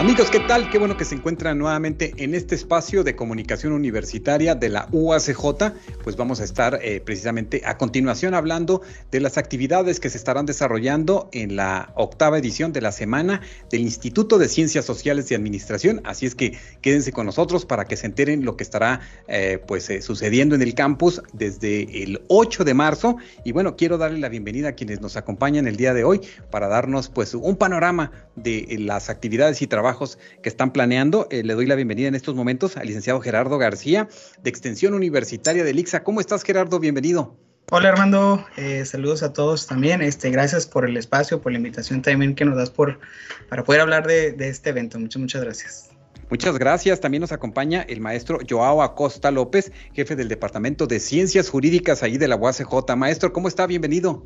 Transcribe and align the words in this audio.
Amigos, 0.00 0.30
¿qué 0.30 0.40
tal? 0.40 0.70
Qué 0.70 0.78
bueno 0.78 0.96
que 0.96 1.04
se 1.04 1.14
encuentran 1.14 1.58
nuevamente 1.58 2.14
en 2.16 2.34
este 2.34 2.54
espacio 2.54 3.04
de 3.04 3.14
comunicación 3.14 3.74
universitaria 3.74 4.54
de 4.54 4.70
la 4.70 4.88
UACJ. 4.90 5.74
Pues 6.02 6.16
vamos 6.16 6.40
a 6.40 6.44
estar 6.44 6.78
eh, 6.82 7.02
precisamente 7.04 7.60
a 7.66 7.76
continuación 7.76 8.32
hablando 8.32 8.80
de 9.10 9.20
las 9.20 9.36
actividades 9.36 10.00
que 10.00 10.08
se 10.08 10.16
estarán 10.16 10.46
desarrollando 10.46 11.28
en 11.32 11.54
la 11.54 11.92
octava 11.96 12.38
edición 12.38 12.72
de 12.72 12.80
la 12.80 12.92
semana 12.92 13.42
del 13.70 13.82
Instituto 13.82 14.38
de 14.38 14.48
Ciencias 14.48 14.86
Sociales 14.86 15.30
y 15.30 15.34
Administración. 15.34 16.00
Así 16.04 16.24
es 16.24 16.34
que 16.34 16.56
quédense 16.80 17.12
con 17.12 17.26
nosotros 17.26 17.66
para 17.66 17.84
que 17.84 17.98
se 17.98 18.06
enteren 18.06 18.42
lo 18.46 18.56
que 18.56 18.64
estará 18.64 19.02
eh, 19.28 19.62
pues 19.66 19.90
eh, 19.90 20.00
sucediendo 20.00 20.54
en 20.54 20.62
el 20.62 20.74
campus 20.74 21.20
desde 21.34 22.02
el 22.02 22.22
8 22.28 22.64
de 22.64 22.72
marzo. 22.72 23.18
Y 23.44 23.52
bueno, 23.52 23.76
quiero 23.76 23.98
darle 23.98 24.18
la 24.18 24.30
bienvenida 24.30 24.70
a 24.70 24.72
quienes 24.72 25.02
nos 25.02 25.18
acompañan 25.18 25.68
el 25.68 25.76
día 25.76 25.92
de 25.92 26.04
hoy 26.04 26.22
para 26.50 26.68
darnos 26.68 27.10
pues 27.10 27.34
un 27.34 27.56
panorama 27.56 28.12
de 28.34 28.78
las 28.78 29.10
actividades 29.10 29.60
y 29.60 29.66
trabajos 29.66 29.89
que 30.42 30.48
están 30.48 30.72
planeando. 30.72 31.26
Eh, 31.30 31.42
le 31.42 31.54
doy 31.54 31.66
la 31.66 31.74
bienvenida 31.74 32.08
en 32.08 32.14
estos 32.14 32.34
momentos 32.34 32.76
al 32.76 32.86
licenciado 32.86 33.20
Gerardo 33.20 33.58
García, 33.58 34.08
de 34.42 34.50
Extensión 34.50 34.94
Universitaria 34.94 35.64
del 35.64 35.78
IXA. 35.78 36.02
¿Cómo 36.02 36.20
estás, 36.20 36.42
Gerardo? 36.42 36.78
Bienvenido. 36.78 37.36
Hola 37.72 37.90
Armando, 37.90 38.44
eh, 38.56 38.84
saludos 38.84 39.22
a 39.22 39.32
todos 39.32 39.66
también. 39.68 40.02
Este, 40.02 40.30
gracias 40.30 40.66
por 40.66 40.88
el 40.88 40.96
espacio, 40.96 41.40
por 41.40 41.52
la 41.52 41.58
invitación 41.58 42.02
también 42.02 42.34
que 42.34 42.44
nos 42.44 42.56
das 42.56 42.70
por, 42.70 42.98
para 43.48 43.62
poder 43.62 43.80
hablar 43.80 44.06
de, 44.06 44.32
de 44.32 44.48
este 44.48 44.70
evento. 44.70 44.98
Muchas, 44.98 45.20
muchas 45.20 45.42
gracias. 45.42 45.90
Muchas 46.30 46.58
gracias. 46.58 47.00
También 47.00 47.20
nos 47.20 47.32
acompaña 47.32 47.82
el 47.82 48.00
maestro 48.00 48.38
Joao 48.48 48.82
Acosta 48.82 49.30
López, 49.30 49.72
jefe 49.92 50.16
del 50.16 50.28
Departamento 50.28 50.86
de 50.86 51.00
Ciencias 51.00 51.48
Jurídicas 51.48 52.02
ahí 52.02 52.18
de 52.18 52.28
la 52.28 52.36
UACJ. 52.36 52.96
Maestro, 52.96 53.32
¿cómo 53.32 53.48
está? 53.48 53.66
Bienvenido. 53.66 54.24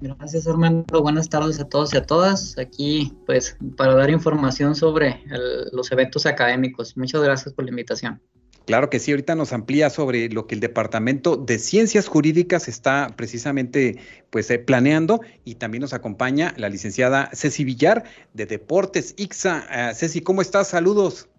Gracias, 0.00 0.46
Armando. 0.46 1.02
Buenas 1.02 1.28
tardes 1.28 1.60
a 1.60 1.68
todos 1.68 1.92
y 1.92 1.98
a 1.98 2.06
todas. 2.06 2.56
Aquí, 2.58 3.12
pues, 3.26 3.56
para 3.76 3.94
dar 3.94 4.10
información 4.10 4.74
sobre 4.74 5.22
los 5.72 5.92
eventos 5.92 6.26
académicos. 6.26 6.96
Muchas 6.96 7.22
gracias 7.22 7.54
por 7.54 7.64
la 7.64 7.70
invitación. 7.70 8.20
Claro 8.66 8.88
que 8.88 9.00
sí, 9.00 9.10
ahorita 9.10 9.34
nos 9.34 9.52
amplía 9.52 9.90
sobre 9.90 10.28
lo 10.28 10.46
que 10.46 10.54
el 10.54 10.60
Departamento 10.60 11.36
de 11.36 11.58
Ciencias 11.58 12.06
Jurídicas 12.06 12.68
está 12.68 13.14
precisamente 13.16 13.98
pues 14.30 14.48
eh, 14.50 14.60
planeando 14.60 15.22
y 15.44 15.56
también 15.56 15.80
nos 15.80 15.92
acompaña 15.92 16.54
la 16.56 16.68
licenciada 16.68 17.30
Ceci 17.32 17.64
Villar 17.64 18.04
de 18.32 18.46
Deportes 18.46 19.14
IXA. 19.16 19.66
Uh, 19.90 19.94
Ceci, 19.96 20.20
¿cómo 20.20 20.40
estás? 20.40 20.68
Saludos. 20.68 21.29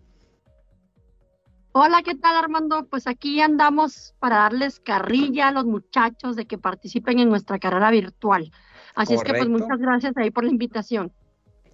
Hola, 1.73 2.01
¿qué 2.03 2.15
tal 2.15 2.35
Armando? 2.35 2.85
Pues 2.87 3.07
aquí 3.07 3.39
andamos 3.39 4.13
para 4.19 4.37
darles 4.37 4.81
carrilla 4.81 5.47
a 5.47 5.51
los 5.53 5.65
muchachos 5.65 6.35
de 6.35 6.45
que 6.45 6.57
participen 6.57 7.19
en 7.19 7.29
nuestra 7.29 7.59
carrera 7.59 7.91
virtual. 7.91 8.51
Así 8.93 9.13
es 9.13 9.23
que 9.23 9.33
pues 9.33 9.47
muchas 9.47 9.79
gracias 9.79 10.17
ahí 10.17 10.31
por 10.31 10.43
la 10.43 10.51
invitación. 10.51 11.13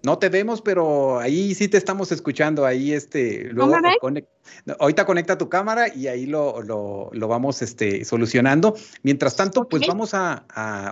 No 0.04 0.20
te 0.20 0.30
vemos, 0.30 0.62
pero 0.62 1.20
ahí 1.20 1.56
sí 1.56 1.68
te 1.68 1.78
estamos 1.78 2.12
escuchando. 2.12 2.66
Ahí 2.66 2.94
este, 2.94 3.46
luego 3.52 3.76
ahorita 4.80 5.06
conecta 5.06 5.38
tu 5.38 5.50
cámara 5.50 5.94
y 5.94 6.08
ahí 6.08 6.28
lo, 6.28 6.62
lo, 6.62 7.10
lo 7.12 7.28
vamos 7.28 7.62
este, 7.62 8.06
solucionando. 8.06 8.76
Mientras 9.02 9.36
tanto, 9.36 9.68
pues 9.68 9.88
vamos 9.88 10.14
a, 10.14 10.46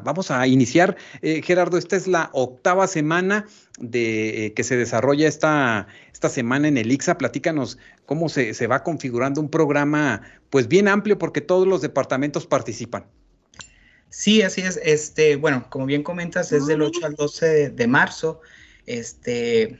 vamos 0.04 0.32
a 0.32 0.48
iniciar. 0.48 0.98
Eh, 1.22 1.42
Gerardo, 1.44 1.78
esta 1.78 1.96
es 1.96 2.08
la 2.08 2.30
octava 2.34 2.88
semana 2.88 3.46
de 3.80 4.48
eh, 4.48 4.54
que 4.54 4.64
se 4.64 4.76
desarrolla 4.76 5.28
esta, 5.28 5.88
esta 6.12 6.30
semana 6.30 6.68
en 6.68 6.78
el 6.78 6.92
IXA. 6.92 7.18
Platícanos 7.18 7.78
cómo 8.06 8.28
se, 8.28 8.56
se 8.56 8.66
va 8.66 8.84
configurando 8.84 9.40
un 9.40 9.50
programa, 9.50 10.24
pues 10.50 10.68
bien 10.68 10.88
amplio, 10.88 11.20
porque 11.20 11.42
todos 11.42 11.68
los 11.68 11.82
departamentos 11.82 12.48
participan. 12.48 13.06
Sí, 14.10 14.42
así 14.42 14.62
es. 14.62 14.80
Este, 14.84 15.36
bueno, 15.36 15.68
como 15.70 15.86
bien 15.86 16.02
comentas, 16.02 16.52
es 16.52 16.66
del 16.66 16.82
8 16.82 17.06
al 17.06 17.16
12 17.16 17.70
de 17.70 17.88
marzo 17.88 18.42
este, 18.86 19.80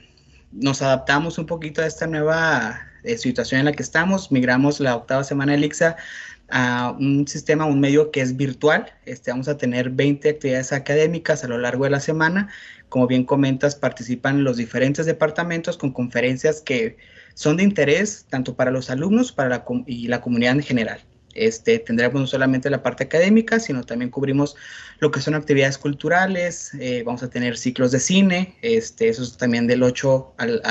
nos 0.52 0.82
adaptamos 0.82 1.38
un 1.38 1.46
poquito 1.46 1.82
a 1.82 1.86
esta 1.86 2.08
nueva 2.08 2.82
eh, 3.04 3.18
situación 3.18 3.60
en 3.60 3.66
la 3.66 3.72
que 3.72 3.84
estamos, 3.84 4.32
migramos 4.32 4.80
la 4.80 4.96
octava 4.96 5.24
semana 5.24 5.54
de 5.54 5.66
IXA 5.66 5.96
a 6.50 6.96
un 7.00 7.28
sistema, 7.28 7.66
un 7.66 7.80
medio 7.80 8.12
que 8.12 8.22
es 8.22 8.38
virtual. 8.38 8.92
Este, 9.06 9.32
vamos 9.32 9.48
a 9.48 9.58
tener 9.58 9.90
20 9.90 10.30
actividades 10.30 10.72
académicas 10.72 11.44
a 11.44 11.48
lo 11.48 11.58
largo 11.58 11.86
de 11.86 11.90
la 11.90 12.00
semana. 12.00 12.50
Como 12.90 13.08
bien 13.08 13.26
comentas, 13.26 13.76
participan 13.76 14.44
los 14.44 14.58
diferentes 14.58 15.06
departamentos 15.06 15.78
con 15.78 15.92
conferencias 15.92 16.62
que 16.62 16.98
son 17.34 17.58
de 17.58 17.64
interés 17.64 18.26
tanto 18.30 18.56
para 18.56 18.72
los 18.72 18.90
alumnos 18.90 19.32
para 19.32 19.66
y 19.88 20.08
la 20.08 20.22
comunidad 20.22 20.54
en 20.54 20.64
general. 20.64 21.00
Este, 21.36 21.80
tendremos 21.80 22.22
no 22.22 22.28
solamente 22.28 22.70
la 22.70 22.82
parte 22.82 23.04
académica, 23.04 23.60
sino 23.60 23.84
también 23.84 24.10
cubrimos 24.10 24.56
lo 25.00 25.12
que 25.12 25.20
son 25.20 25.36
actividades 25.36 25.78
culturales, 25.78 26.72
eh, 26.80 27.04
vamos 27.06 27.22
a 27.24 27.30
tener 27.30 27.58
ciclos 27.58 27.92
de 27.92 28.00
cine, 28.00 28.56
este, 28.62 29.10
eso 29.10 29.22
es 29.22 29.38
también 29.38 29.68
del 29.68 29.84
8 29.84 30.34
al, 30.38 30.62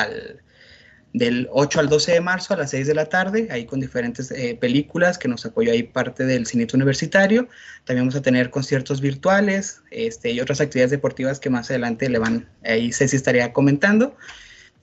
del 1.15 1.49
8 1.53 1.81
al 1.81 1.89
12 1.89 2.13
de 2.13 2.21
marzo 2.21 2.55
a 2.55 2.57
las 2.57 2.71
6 2.71 2.89
de 2.89 2.95
la 2.95 3.07
tarde, 3.07 3.49
ahí 3.51 3.67
con 3.67 3.79
diferentes 3.79 4.31
eh, 4.33 4.59
películas 4.61 5.17
que 5.17 5.29
nos 5.29 5.47
apoyó 5.47 5.71
ahí 5.71 5.85
parte 5.85 6.25
del 6.25 6.47
Cinito 6.47 6.77
Universitario. 6.77 7.49
También 7.85 8.07
vamos 8.07 8.17
a 8.17 8.23
tener 8.23 8.51
conciertos 8.51 9.01
virtuales 9.01 9.83
este, 9.93 10.33
y 10.33 10.41
otras 10.41 10.61
actividades 10.61 10.91
deportivas 10.91 11.39
que 11.39 11.51
más 11.51 11.71
adelante 11.71 12.09
le 12.09 12.19
van, 12.19 12.49
ahí 12.65 12.93
Ceci 12.93 13.15
estaría 13.17 13.53
comentando. 13.53 14.17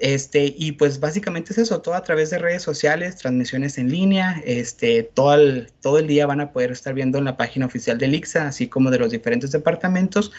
Este, 0.02 0.56
y 0.58 0.72
pues 0.72 1.00
básicamente 1.00 1.54
es 1.54 1.60
eso, 1.60 1.80
todo 1.82 1.94
a 1.94 2.02
través 2.02 2.32
de 2.32 2.40
redes 2.40 2.64
sociales, 2.64 3.18
transmisiones 3.18 3.78
en 3.78 3.92
línea, 3.92 4.42
este, 4.46 5.04
todo, 5.04 5.36
el, 5.36 5.72
todo 5.80 6.00
el 6.00 6.08
día 6.08 6.26
van 6.26 6.42
a 6.42 6.52
poder 6.52 6.72
estar 6.72 6.96
viendo 6.96 7.20
en 7.20 7.26
la 7.26 7.38
página 7.38 7.68
oficial 7.68 8.00
del 8.00 8.16
IXA, 8.16 8.48
así 8.48 8.68
como 8.68 8.90
de 8.90 8.98
los 8.98 9.12
diferentes 9.12 9.52
departamentos, 9.52 10.32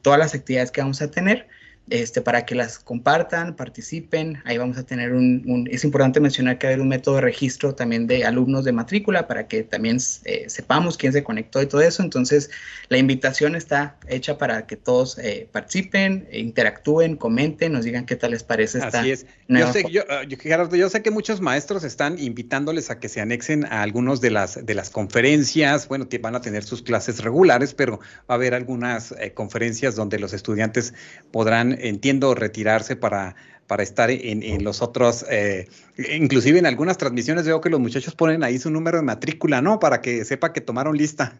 todas 0.00 0.18
las 0.18 0.34
actividades 0.34 0.70
que 0.70 0.80
vamos 0.80 1.02
a 1.02 1.10
tener 1.10 1.48
este, 1.88 2.20
para 2.20 2.46
que 2.46 2.54
las 2.54 2.78
compartan, 2.78 3.56
participen. 3.56 4.40
Ahí 4.44 4.58
vamos 4.58 4.78
a 4.78 4.84
tener 4.84 5.12
un, 5.12 5.68
es 5.70 5.82
importante 5.84 6.20
mencionar 6.20 6.58
que 6.58 6.68
hay 6.68 6.78
un 6.78 6.88
método 6.88 7.16
de 7.16 7.22
registro 7.22 7.74
también 7.74 8.06
de 8.06 8.24
alumnos 8.24 8.64
de 8.64 8.72
matrícula 8.72 9.26
para 9.26 9.48
que 9.48 9.64
también 9.64 9.98
eh, 10.24 10.44
sepamos 10.48 10.96
quién 10.96 11.12
se 11.12 11.24
conectó 11.24 11.60
y 11.60 11.66
todo 11.66 11.80
eso. 11.80 12.02
Entonces, 12.02 12.50
la 12.88 12.98
invitación 12.98 13.56
está 13.56 13.96
hecha 14.06 14.38
para 14.38 14.66
que 14.66 14.76
todos 14.76 15.18
eh, 15.18 15.48
participen, 15.50 16.28
interactúen, 16.32 17.16
comenten, 17.16 17.72
nos 17.72 17.84
digan 17.84 18.06
qué 18.06 18.14
tal 18.14 18.30
les 18.32 18.44
parece 18.44 18.78
esta. 18.78 19.00
Así 19.00 19.10
es. 19.10 19.26
Yo 19.48 19.72
sé, 19.72 19.84
yo, 19.90 20.02
ah, 20.08 20.22
Gerardo, 20.38 20.76
yo 20.76 20.88
sé 20.88 21.02
que 21.02 21.10
muchos 21.10 21.40
maestros 21.40 21.82
están 21.82 22.18
invitándoles 22.18 22.90
a 22.90 23.00
que 23.00 23.08
se 23.08 23.20
anexen 23.20 23.64
a 23.64 23.82
algunos 23.82 24.20
de 24.20 24.30
las, 24.30 24.64
de 24.64 24.74
las 24.74 24.90
conferencias. 24.90 25.88
Bueno, 25.88 26.06
van 26.20 26.36
a 26.36 26.40
tener 26.40 26.62
sus 26.62 26.82
clases 26.82 27.22
regulares, 27.22 27.74
pero 27.74 27.98
va 27.98 28.04
a 28.28 28.34
haber 28.34 28.54
algunas 28.54 29.12
eh, 29.12 29.32
conferencias 29.32 29.96
donde 29.96 30.18
los 30.18 30.32
estudiantes 30.32 30.94
podrán 31.32 31.69
entiendo, 31.78 32.34
retirarse 32.34 32.96
para, 32.96 33.36
para 33.66 33.82
estar 33.82 34.10
en, 34.10 34.64
los 34.64 34.82
otros, 34.82 35.24
eh, 35.30 35.68
inclusive 36.12 36.58
en 36.58 36.66
algunas 36.66 36.98
transmisiones 36.98 37.44
veo 37.46 37.60
que 37.60 37.70
los 37.70 37.78
muchachos 37.78 38.14
ponen 38.14 38.42
ahí 38.42 38.58
su 38.58 38.70
número 38.70 38.98
de 38.98 39.04
matrícula, 39.04 39.62
¿no? 39.62 39.78
Para 39.78 40.00
que 40.00 40.24
sepa 40.24 40.52
que 40.52 40.60
tomaron 40.60 40.96
lista. 40.96 41.38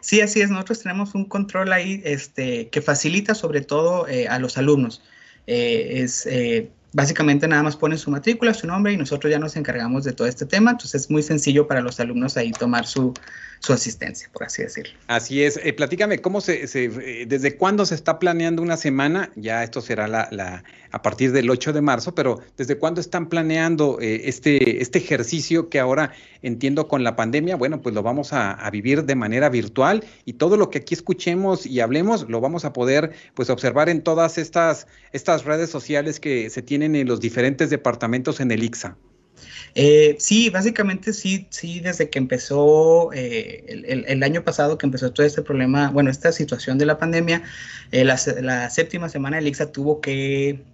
Sí, 0.00 0.20
así 0.20 0.40
es, 0.40 0.50
nosotros 0.50 0.82
tenemos 0.82 1.14
un 1.16 1.24
control 1.24 1.72
ahí 1.72 2.00
este, 2.04 2.68
que 2.68 2.82
facilita 2.82 3.34
sobre 3.34 3.62
todo 3.62 4.06
eh, 4.06 4.28
a 4.28 4.38
los 4.38 4.58
alumnos. 4.58 5.02
Eh, 5.48 6.02
es 6.02 6.28
básicamente 6.96 7.46
nada 7.46 7.62
más 7.62 7.76
ponen 7.76 7.98
su 7.98 8.10
matrícula, 8.10 8.54
su 8.54 8.66
nombre 8.66 8.92
y 8.92 8.96
nosotros 8.96 9.30
ya 9.30 9.38
nos 9.38 9.54
encargamos 9.56 10.04
de 10.04 10.12
todo 10.12 10.26
este 10.26 10.46
tema. 10.46 10.70
Entonces 10.70 11.02
es 11.02 11.10
muy 11.10 11.22
sencillo 11.22 11.66
para 11.66 11.82
los 11.82 12.00
alumnos 12.00 12.36
ahí 12.38 12.52
tomar 12.52 12.86
su, 12.86 13.12
su 13.60 13.72
asistencia, 13.72 14.28
por 14.32 14.44
así 14.44 14.62
decirlo. 14.62 14.92
Así 15.06 15.42
es. 15.42 15.58
Eh, 15.62 15.72
platícame, 15.72 16.20
¿cómo 16.20 16.40
se, 16.40 16.66
se 16.66 16.84
eh, 16.84 17.26
desde 17.26 17.56
cuándo 17.56 17.86
se 17.86 17.94
está 17.94 18.18
planeando 18.18 18.62
una 18.62 18.76
semana? 18.76 19.30
Ya 19.36 19.64
esto 19.64 19.80
será 19.80 20.06
la, 20.08 20.28
la, 20.30 20.64
a 20.90 21.02
partir 21.02 21.32
del 21.32 21.50
8 21.50 21.72
de 21.72 21.80
marzo, 21.80 22.14
pero 22.14 22.40
¿desde 22.56 22.78
cuándo 22.78 23.00
están 23.00 23.28
planeando 23.28 23.98
eh, 24.00 24.22
este, 24.24 24.82
este 24.82 24.98
ejercicio 24.98 25.68
que 25.68 25.80
ahora 25.80 26.12
entiendo 26.42 26.88
con 26.88 27.04
la 27.04 27.16
pandemia? 27.16 27.56
Bueno, 27.56 27.80
pues 27.80 27.94
lo 27.94 28.02
vamos 28.02 28.32
a, 28.32 28.52
a, 28.52 28.70
vivir 28.70 29.04
de 29.04 29.14
manera 29.14 29.48
virtual 29.48 30.04
y 30.24 30.34
todo 30.34 30.56
lo 30.56 30.70
que 30.70 30.78
aquí 30.78 30.94
escuchemos 30.94 31.66
y 31.66 31.80
hablemos 31.80 32.28
lo 32.28 32.40
vamos 32.40 32.64
a 32.64 32.72
poder 32.72 33.12
pues 33.34 33.50
observar 33.50 33.88
en 33.88 34.02
todas 34.02 34.38
estas, 34.38 34.86
estas 35.12 35.44
redes 35.44 35.70
sociales 35.70 36.20
que 36.20 36.50
se 36.50 36.62
tienen 36.62 36.94
en 36.94 37.08
los 37.08 37.20
diferentes 37.20 37.70
departamentos 37.70 38.40
en 38.40 38.50
el 38.50 38.62
IXA? 38.62 38.96
Eh, 39.78 40.16
sí, 40.18 40.48
básicamente 40.48 41.12
sí, 41.12 41.46
sí, 41.50 41.80
desde 41.80 42.08
que 42.08 42.18
empezó 42.18 43.12
eh, 43.12 43.62
el, 44.08 44.22
año 44.22 44.42
pasado, 44.42 44.78
que 44.78 44.86
empezó 44.86 45.12
todo 45.12 45.26
este 45.26 45.42
problema, 45.42 45.90
bueno, 45.90 46.10
esta 46.10 46.32
situación 46.32 46.78
de 46.78 46.86
la 46.86 46.98
pandemia, 46.98 47.42
eh, 47.92 48.02
la, 48.02 48.16
séptima 48.70 49.10
semana 49.10 49.36
del 49.36 49.48
IXA 49.48 49.72
tuvo 49.72 50.00
que 50.00 50.64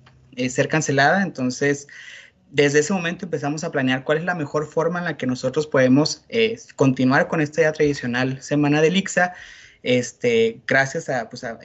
ser 0.49 0.69
cancelada, 0.69 1.25
entonces 1.25 1.89
desde 2.53 2.79
ese 2.79 2.93
momento 2.93 3.25
empezamos 3.25 3.65
a 3.65 3.73
planear 3.73 4.05
cuál 4.05 4.19
es 4.19 4.25
la 4.25 4.37
mejor 4.37 4.69
forma 4.69 5.01
en 5.01 5.07
la 5.07 5.17
que 5.17 5.27
nosotros 5.27 5.67
podemos 5.67 6.25
continuar 6.77 7.27
con 7.27 7.41
esta 7.41 7.63
ya 7.63 7.73
tradicional 7.73 8.41
semana 8.41 8.81
del 8.83 8.97
IXA, 8.97 9.35
este, 9.83 10.61
gracias 10.65 11.09
a, 11.09 11.29
pues 11.29 11.43
a 11.43 11.59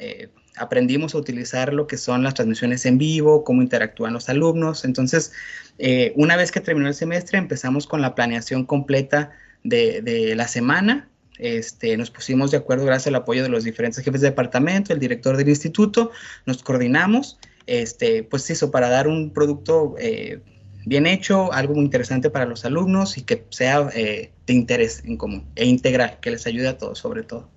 aprendimos 0.57 1.15
a 1.15 1.17
utilizar 1.17 1.73
lo 1.73 1.87
que 1.87 1.97
son 1.97 2.23
las 2.23 2.33
transmisiones 2.33 2.85
en 2.85 2.97
vivo, 2.97 3.43
cómo 3.43 3.61
interactúan 3.61 4.13
los 4.13 4.29
alumnos. 4.29 4.85
Entonces, 4.85 5.31
eh, 5.77 6.13
una 6.15 6.35
vez 6.35 6.51
que 6.51 6.61
terminó 6.61 6.87
el 6.87 6.93
semestre, 6.93 7.37
empezamos 7.37 7.87
con 7.87 8.01
la 8.01 8.15
planeación 8.15 8.65
completa 8.65 9.31
de, 9.63 10.33
la 10.35 10.47
semana. 10.47 11.09
este, 11.39 11.97
nos 11.97 12.09
pusimos 12.09 12.51
de 12.51 12.57
acuerdo 12.57 12.85
gracias 12.85 13.07
al 13.07 13.15
apoyo 13.15 13.43
de 13.43 13.49
los 13.49 13.63
diferentes 13.63 14.03
jefes 14.03 14.21
de 14.21 14.29
departamento, 14.29 14.91
el 14.91 14.99
director 14.99 15.37
del 15.37 15.49
instituto, 15.49 16.11
nos 16.45 16.63
coordinamos, 16.63 17.37
este, 17.67 18.23
pues 18.23 18.49
eso, 18.49 18.71
para 18.71 18.89
dar 18.89 19.07
un 19.07 19.31
producto 19.33 19.95
eh, 19.99 20.41
bien 20.85 21.05
hecho, 21.05 21.51
algo 21.53 21.75
muy 21.75 21.83
interesante 21.83 22.29
para 22.29 22.45
los 22.45 22.65
alumnos 22.65 23.17
y 23.17 23.21
que 23.21 23.45
sea 23.49 23.89
eh, 23.93 24.31
de 24.47 24.53
interés 24.53 25.03
en 25.05 25.17
común 25.17 25.45
e 25.55 25.65
integral, 25.65 26.17
que 26.21 26.31
les 26.31 26.47
ayude 26.47 26.69
a 26.69 26.77
todos 26.77 26.97
sobre 26.97 27.23
todo. 27.23 27.49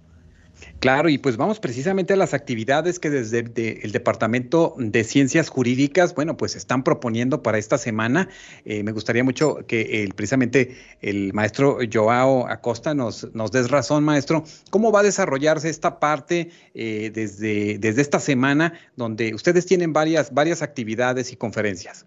Claro, 0.81 1.09
y 1.09 1.19
pues 1.19 1.37
vamos 1.37 1.61
precisamente 1.61 2.15
a 2.15 2.17
las 2.17 2.35
actividades 2.35 2.99
que 2.99 3.11
desde 3.11 3.85
el 3.85 3.93
Departamento 3.93 4.75
de 4.79 5.05
Ciencias 5.05 5.49
Jurídicas, 5.49 6.15
bueno, 6.15 6.37
pues 6.37 6.57
están 6.57 6.85
proponiendo 6.85 7.43
para 7.43 7.59
esta 7.59 7.79
semana. 7.79 8.29
Eh, 8.65 8.83
me 8.83 8.93
gustaría 8.93 9.25
mucho 9.25 9.59
que 9.67 10.09
precisamente 10.17 10.77
el 11.01 11.33
maestro 11.33 11.79
Joao 11.93 12.47
Acosta 12.49 12.95
nos, 12.95 13.33
nos 13.35 13.53
des 13.53 13.71
razón, 13.71 14.05
maestro. 14.05 14.45
¿Cómo 14.71 14.93
va 14.93 15.01
a 15.01 15.03
desarrollarse 15.03 15.69
esta 15.69 16.01
parte 16.01 16.51
eh, 16.75 17.11
desde, 17.13 17.79
desde 17.79 18.03
esta 18.03 18.21
semana 18.21 18.73
donde 18.97 19.35
ustedes 19.35 19.67
tienen 19.67 19.93
varias, 19.93 20.33
varias 20.33 20.63
actividades 20.63 21.33
y 21.33 21.37
conferencias? 21.37 22.07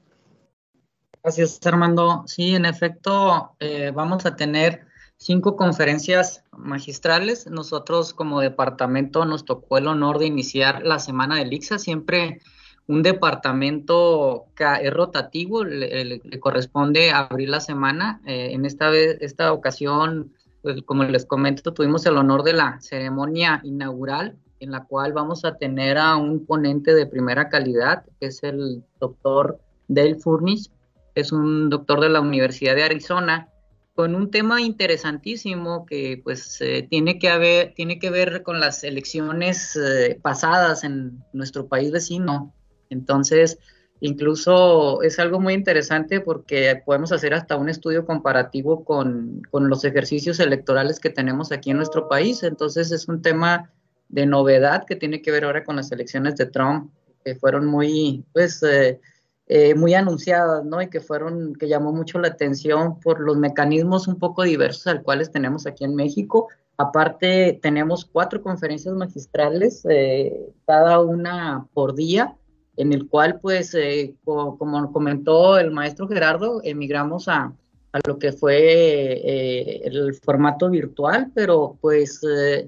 Gracias, 1.23 1.59
Armando. 1.63 2.23
Sí, 2.27 2.55
en 2.55 2.65
efecto, 2.65 3.55
eh, 3.59 3.91
vamos 3.93 4.25
a 4.25 4.35
tener 4.35 4.85
cinco 5.17 5.55
conferencias 5.55 6.42
magistrales. 6.57 7.47
Nosotros 7.47 8.13
como 8.13 8.41
departamento 8.41 9.25
nos 9.25 9.45
tocó 9.45 9.77
el 9.77 9.87
honor 9.87 10.19
de 10.19 10.27
iniciar 10.27 10.83
la 10.83 10.99
semana 10.99 11.37
del 11.37 11.53
ICSA. 11.53 11.79
Siempre 11.79 12.41
un 12.87 13.01
departamento 13.01 14.45
es 14.81 14.93
rotativo, 14.93 15.63
le, 15.63 16.21
corresponde 16.39 17.11
abrir 17.11 17.49
la 17.49 17.59
semana. 17.59 18.21
Eh, 18.25 18.49
en 18.51 18.65
esta, 18.65 18.89
vez, 18.89 19.17
esta 19.21 19.53
ocasión, 19.53 20.33
pues, 20.61 20.81
como 20.83 21.03
les 21.03 21.25
comento, 21.25 21.73
tuvimos 21.73 22.05
el 22.05 22.17
honor 22.17 22.43
de 22.43 22.53
la 22.53 22.79
ceremonia 22.81 23.61
inaugural 23.63 24.37
en 24.63 24.71
la 24.71 24.85
cual 24.85 25.11
vamos 25.11 25.43
a 25.43 25.57
tener 25.57 25.97
a 25.97 26.15
un 26.15 26.45
ponente 26.45 26.93
de 26.93 27.05
primera 27.05 27.49
calidad, 27.49 28.05
que 28.19 28.27
es 28.27 28.43
el 28.43 28.81
doctor 28.99 29.59
Dale 29.89 30.15
Furnish, 30.15 30.69
es 31.15 31.33
un 31.33 31.69
doctor 31.69 31.99
de 31.99 32.09
la 32.09 32.21
Universidad 32.21 32.75
de 32.75 32.83
Arizona, 32.83 33.49
con 33.95 34.15
un 34.15 34.31
tema 34.31 34.61
interesantísimo 34.61 35.85
que 35.85 36.19
pues 36.23 36.59
eh, 36.61 36.87
tiene, 36.89 37.19
que 37.19 37.29
haber, 37.29 37.73
tiene 37.75 37.99
que 37.99 38.09
ver 38.09 38.41
con 38.41 38.59
las 38.59 38.83
elecciones 38.83 39.75
eh, 39.75 40.19
pasadas 40.21 40.83
en 40.83 41.23
nuestro 41.31 41.67
país 41.67 41.91
vecino. 41.91 42.53
Entonces, 42.89 43.59
incluso 43.99 45.03
es 45.03 45.19
algo 45.19 45.39
muy 45.39 45.53
interesante 45.53 46.21
porque 46.21 46.81
podemos 46.83 47.11
hacer 47.11 47.35
hasta 47.35 47.55
un 47.55 47.69
estudio 47.69 48.05
comparativo 48.05 48.83
con, 48.83 49.43
con, 49.51 49.69
los 49.69 49.85
ejercicios 49.85 50.39
electorales 50.39 50.99
que 50.99 51.11
tenemos 51.11 51.51
aquí 51.51 51.69
en 51.69 51.77
nuestro 51.77 52.09
país. 52.09 52.41
Entonces, 52.41 52.91
es 52.91 53.07
un 53.07 53.21
tema 53.21 53.71
de 54.09 54.25
novedad 54.25 54.85
que 54.85 54.95
tiene 54.95 55.21
que 55.21 55.31
ver 55.31 55.45
ahora 55.45 55.63
con 55.63 55.75
las 55.75 55.91
elecciones 55.91 56.35
de 56.35 56.47
Trump, 56.47 56.91
que 57.23 57.35
fueron 57.35 57.67
muy, 57.67 58.25
pues, 58.33 58.61
eh, 58.63 58.99
eh, 59.47 59.75
muy 59.75 59.93
anunciadas, 59.93 60.63
¿no? 60.63 60.81
Y 60.81 60.89
que 60.89 61.01
fueron, 61.01 61.53
que 61.55 61.67
llamó 61.67 61.91
mucho 61.91 62.17
la 62.19 62.29
atención 62.29 62.99
por 63.01 63.19
los 63.19 63.37
mecanismos 63.37 64.07
un 64.07 64.17
poco 64.17 64.43
diversos 64.43 64.87
al 64.87 65.03
cuales 65.03 65.31
tenemos 65.31 65.67
aquí 65.67 65.83
en 65.83 65.95
México. 65.95 66.47
Aparte, 66.77 67.59
tenemos 67.61 68.05
cuatro 68.05 68.41
conferencias 68.41 68.95
magistrales, 68.95 69.85
eh, 69.89 70.49
cada 70.65 71.01
una 71.01 71.67
por 71.73 71.93
día, 71.93 72.35
en 72.77 72.93
el 72.93 73.07
cual, 73.09 73.39
pues, 73.41 73.75
eh, 73.75 74.15
como 74.23 74.91
comentó 74.93 75.57
el 75.59 75.71
maestro 75.71 76.07
Gerardo, 76.07 76.61
emigramos 76.63 77.27
a, 77.27 77.53
a 77.91 77.99
lo 78.07 78.17
que 78.17 78.31
fue 78.31 79.85
el 79.85 80.15
formato 80.15 80.69
virtual, 80.69 81.31
pero 81.35 81.77
pues 81.79 82.21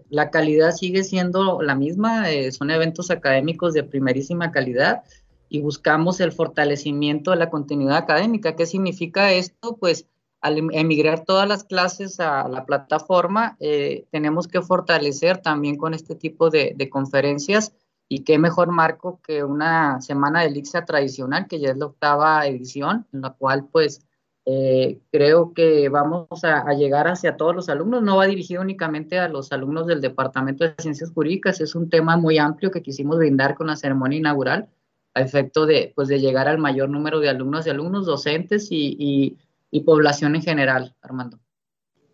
la 0.10 0.30
calidad 0.30 0.72
sigue 0.72 1.04
siendo 1.04 1.64
la 1.64 1.74
misma, 1.74 2.26
son 2.52 2.70
eventos 2.70 3.10
académicos 3.10 3.74
de 3.74 3.84
primerísima 3.84 4.52
calidad 4.52 5.02
y 5.50 5.62
buscamos 5.62 6.20
el 6.20 6.32
fortalecimiento 6.32 7.32
de 7.32 7.38
la 7.38 7.50
continuidad 7.50 7.98
académica. 7.98 8.56
¿Qué 8.56 8.66
significa 8.66 9.32
esto? 9.32 9.78
Pues 9.78 10.08
al 10.42 10.58
em-, 10.58 10.70
emigrar 10.74 11.26
todas 11.26 11.48
las 11.48 11.64
clases 11.64 12.20
a 12.20 12.48
la 12.48 12.66
plataforma, 12.66 13.58
eh, 13.60 14.06
tenemos 14.12 14.48
que 14.48 14.62
fortalecer 14.62 15.40
también 15.40 15.76
con 15.76 15.94
este 15.94 16.16
tipo 16.16 16.50
de, 16.50 16.76
conferencias 16.92 17.74
y 18.08 18.24
qué 18.24 18.38
mejor 18.38 18.70
marco 18.70 19.20
que 19.26 19.44
una 19.44 20.00
semana 20.02 20.42
de 20.42 20.48
Elixia 20.48 20.86
tradicional, 20.86 21.48
que 21.48 21.60
ya 21.60 21.72
es 21.72 21.78
la 21.78 21.88
octava 21.88 22.46
edición, 22.46 23.08
en 23.12 23.22
la 23.22 23.32
cual 23.32 23.66
pues 23.72 24.06
eh, 24.46 25.00
creo 25.12 25.54
que 25.54 25.90
vamos 25.90 26.44
a, 26.44 26.72
llegar 26.74 27.08
hacia 27.08 27.36
todos 27.36 27.56
los 27.56 27.68
alumnos. 27.68 28.04
No 28.04 28.18
va 28.18 28.28
dirigido 28.28 28.62
únicamente 28.62 29.18
a 29.18 29.28
los 29.28 29.52
alumnos 29.52 29.88
del 29.88 30.02
Departamento 30.02 30.64
de 30.64 30.76
Ciencias 30.78 31.12
Jurídicas, 31.12 31.60
es 31.62 31.74
un 31.74 31.90
tema 31.90 32.18
muy 32.18 32.38
amplio 32.38 32.70
que 32.70 32.84
quisimos 32.84 33.18
brindar 33.18 33.56
con 33.56 33.66
la 33.68 33.76
ceremonia 33.76 34.20
inaugural 34.20 34.70
a 35.16 35.22
efecto 35.22 35.66
de, 35.66 35.94
pues, 35.96 36.08
de 36.10 36.20
llegar 36.20 36.48
al 36.48 36.60
mayor 36.60 36.90
número 36.90 37.20
de 37.20 37.30
alumnos 37.30 37.66
y 37.66 37.70
alumnos, 37.72 38.06
docentes 38.06 38.68
y, 38.70 39.38
población 39.86 40.36
en 40.36 40.42
general, 40.42 40.96
Armando. 41.02 41.38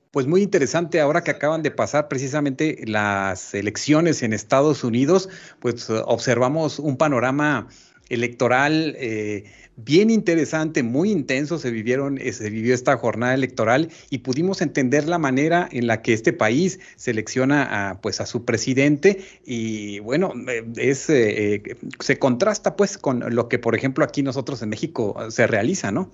Pues 0.09 0.25
muy 0.25 0.41
interesante, 0.41 0.99
ahora 0.99 1.23
que 1.23 1.29
acaban 1.29 1.61
de 1.61 1.69
pasar 1.69 2.07
precisamente 2.07 2.83
las 2.87 3.53
elecciones 3.53 4.23
en 4.23 4.33
Estados 4.33 4.83
Unidos, 4.83 5.29
pues 5.59 5.87
observamos 5.89 6.79
un 6.79 6.97
panorama 6.97 7.67
electoral 8.11 8.95
eh, 8.99 9.45
bien 9.77 10.09
interesante, 10.09 10.83
muy 10.83 11.11
intenso 11.11 11.57
se 11.57 11.71
vivieron, 11.71 12.17
eh, 12.17 12.33
se 12.33 12.49
vivió 12.49 12.75
esta 12.75 12.97
jornada 12.97 13.33
electoral 13.33 13.89
y 14.09 14.19
pudimos 14.19 14.61
entender 14.61 15.07
la 15.07 15.17
manera 15.17 15.67
en 15.71 15.87
la 15.87 16.01
que 16.01 16.13
este 16.13 16.33
país 16.33 16.79
selecciona 16.95 17.89
a, 17.89 18.01
pues 18.01 18.21
a 18.21 18.25
su 18.25 18.45
presidente 18.45 19.23
y 19.45 19.99
bueno, 19.99 20.33
eh, 20.47 20.63
es, 20.75 20.99
se 20.99 22.19
contrasta 22.19 22.75
pues 22.75 22.97
con 22.97 23.33
lo 23.33 23.47
que 23.47 23.59
por 23.59 23.75
ejemplo 23.75 24.03
aquí 24.03 24.21
nosotros 24.21 24.61
en 24.61 24.69
México 24.69 25.15
se 25.29 25.47
realiza, 25.47 25.91
¿no? 25.91 26.11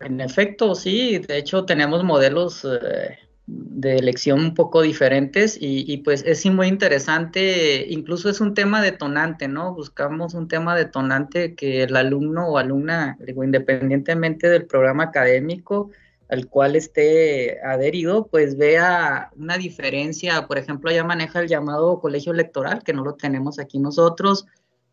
En 0.00 0.20
efecto, 0.20 0.74
sí, 0.74 1.18
de 1.18 1.38
hecho 1.38 1.64
tenemos 1.64 2.04
modelos 2.04 2.66
de 3.46 3.96
elección 3.96 4.40
un 4.40 4.54
poco 4.54 4.82
diferentes 4.82 5.56
y, 5.60 5.98
pues 5.98 6.24
es 6.26 6.44
muy 6.46 6.66
interesante, 6.66 7.86
incluso 7.88 8.28
es 8.28 8.40
un 8.40 8.54
tema 8.54 8.82
detonante, 8.82 9.46
¿no? 9.46 9.72
Buscamos 9.72 10.34
un 10.34 10.48
tema 10.48 10.74
detonante 10.74 11.54
que 11.54 11.84
el 11.84 11.94
alumno 11.94 12.48
o 12.48 12.58
alumna, 12.58 13.16
digo, 13.20 13.44
independientemente 13.44 14.48
del 14.48 14.66
programa 14.66 15.04
académico 15.04 15.90
al 16.28 16.48
cual 16.48 16.74
esté 16.74 17.60
adherido, 17.62 18.26
pues 18.26 18.56
vea 18.56 19.30
una 19.36 19.56
diferencia, 19.56 20.48
por 20.48 20.58
ejemplo, 20.58 20.90
ya 20.90 21.04
maneja 21.04 21.40
el 21.40 21.46
llamado 21.46 22.00
colegio 22.00 22.32
electoral, 22.32 22.82
que 22.82 22.92
no 22.92 23.04
lo 23.04 23.14
tenemos 23.14 23.60
aquí 23.60 23.78
nosotros, 23.78 24.44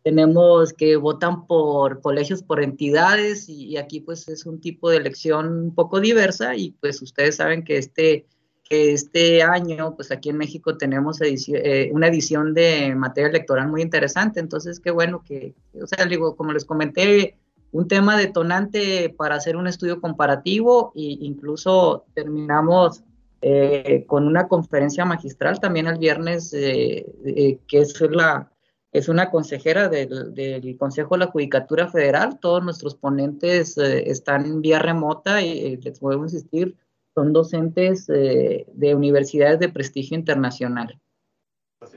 tenemos 0.04 0.72
que 0.72 0.94
votan 0.94 1.48
por 1.48 2.00
colegios, 2.02 2.44
por 2.44 2.62
entidades, 2.62 3.48
y, 3.48 3.64
y 3.64 3.78
aquí 3.78 4.00
pues 4.00 4.28
es 4.28 4.46
un 4.46 4.60
tipo 4.60 4.90
de 4.90 4.98
elección 4.98 5.48
un 5.48 5.74
poco 5.74 5.98
diversa 5.98 6.54
y 6.54 6.70
pues 6.80 7.02
ustedes 7.02 7.34
saben 7.34 7.64
que 7.64 7.78
este 7.78 8.26
este 8.70 9.42
año, 9.42 9.94
pues 9.94 10.10
aquí 10.10 10.30
en 10.30 10.38
México 10.38 10.76
tenemos 10.76 11.20
eh, 11.20 11.90
una 11.92 12.08
edición 12.08 12.54
de 12.54 12.94
materia 12.94 13.28
electoral 13.28 13.68
muy 13.68 13.82
interesante, 13.82 14.40
entonces 14.40 14.80
qué 14.80 14.90
bueno 14.90 15.22
que, 15.24 15.54
o 15.80 15.86
sea, 15.86 16.06
digo, 16.06 16.36
como 16.36 16.52
les 16.52 16.64
comenté, 16.64 17.36
un 17.72 17.88
tema 17.88 18.16
detonante 18.16 19.12
para 19.16 19.34
hacer 19.34 19.56
un 19.56 19.66
estudio 19.66 20.00
comparativo 20.00 20.92
e 20.94 21.18
incluso 21.20 22.04
terminamos 22.14 23.02
eh, 23.42 24.04
con 24.06 24.26
una 24.26 24.48
conferencia 24.48 25.04
magistral 25.04 25.60
también 25.60 25.88
el 25.88 25.98
viernes, 25.98 26.54
eh, 26.54 27.58
que 27.66 27.80
es 27.80 28.00
la 28.00 28.50
es 28.92 29.08
una 29.08 29.28
consejera 29.28 29.88
del, 29.88 30.76
Consejo 30.78 31.16
de 31.16 31.24
la 31.24 31.30
Judicatura 31.32 31.88
Federal. 31.88 32.38
Todos 32.38 32.62
nuestros 32.62 32.94
ponentes 32.94 33.76
están 33.76 34.46
en 34.46 34.62
vía 34.62 34.78
remota 34.78 35.42
y 35.42 35.78
les 35.78 35.98
puedo 35.98 36.22
insistir, 36.22 36.76
son 37.14 37.32
docentes 37.32 38.08
eh, 38.08 38.66
de 38.72 38.94
universidades 38.94 39.60
de 39.60 39.68
prestigio 39.68 40.16
internacional. 40.18 41.00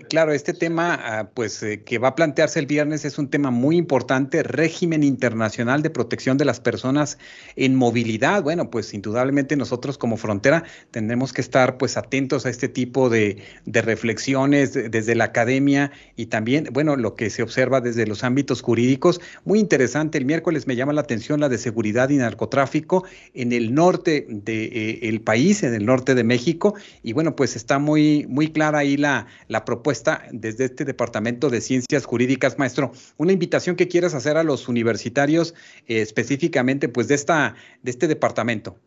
Claro, 0.09 0.31
este 0.31 0.53
tema, 0.53 0.93
ah, 0.93 1.29
pues, 1.33 1.61
eh, 1.63 1.83
que 1.83 1.97
va 1.97 2.09
a 2.09 2.15
plantearse 2.15 2.59
el 2.59 2.67
viernes 2.67 3.03
es 3.03 3.17
un 3.17 3.29
tema 3.29 3.51
muy 3.51 3.77
importante, 3.77 4.43
régimen 4.43 5.03
internacional 5.03 5.81
de 5.81 5.89
protección 5.89 6.37
de 6.37 6.45
las 6.45 6.59
personas 6.59 7.17
en 7.55 7.75
movilidad. 7.75 8.43
Bueno, 8.43 8.69
pues, 8.69 8.93
indudablemente 8.93 9.57
nosotros 9.57 9.97
como 9.97 10.15
frontera 10.15 10.63
tendremos 10.91 11.33
que 11.33 11.41
estar, 11.41 11.77
pues, 11.77 11.97
atentos 11.97 12.45
a 12.45 12.49
este 12.49 12.69
tipo 12.69 13.09
de, 13.09 13.43
reflexiones 13.65 14.73
desde 14.73 15.15
la 15.15 15.25
academia 15.25 15.91
y 16.15 16.27
también, 16.27 16.69
bueno, 16.71 16.95
lo 16.95 17.15
que 17.15 17.29
se 17.29 17.43
observa 17.43 17.81
desde 17.81 18.05
los 18.07 18.23
ámbitos 18.23 18.61
jurídicos. 18.61 19.19
Muy 19.45 19.59
interesante. 19.59 20.17
El 20.17 20.25
miércoles 20.25 20.67
me 20.67 20.75
llama 20.75 20.93
la 20.93 21.01
atención 21.01 21.39
la 21.39 21.49
de 21.49 21.57
seguridad 21.57 22.09
y 22.09 22.17
narcotráfico 22.17 23.03
en 23.33 23.51
el 23.51 23.73
norte 23.73 24.25
del 24.29 24.69
eh, 24.73 25.21
país, 25.23 25.63
en 25.63 25.73
el 25.73 25.85
norte 25.85 26.15
de 26.15 26.23
México. 26.23 26.75
Y 27.03 27.13
bueno, 27.13 27.35
pues 27.35 27.55
está 27.55 27.79
muy, 27.79 28.25
muy 28.29 28.49
clara 28.49 28.79
ahí 28.79 28.95
la, 28.95 29.27
la 29.47 29.65
propuesta 29.65 29.86
desde 30.31 30.65
este 30.65 30.85
Departamento 30.85 31.49
de 31.49 31.61
Ciencias 31.61 32.05
Jurídicas, 32.05 32.57
maestro, 32.59 32.91
una 33.17 33.31
invitación 33.31 33.75
que 33.75 33.87
quieras 33.87 34.13
hacer 34.13 34.37
a 34.37 34.43
los 34.43 34.67
universitarios 34.67 35.53
eh, 35.87 36.01
específicamente 36.01 36.89
pues 36.89 37.07
de, 37.07 37.15
esta, 37.15 37.55
de 37.83 37.91
este 37.91 38.07
departamento. 38.07 38.77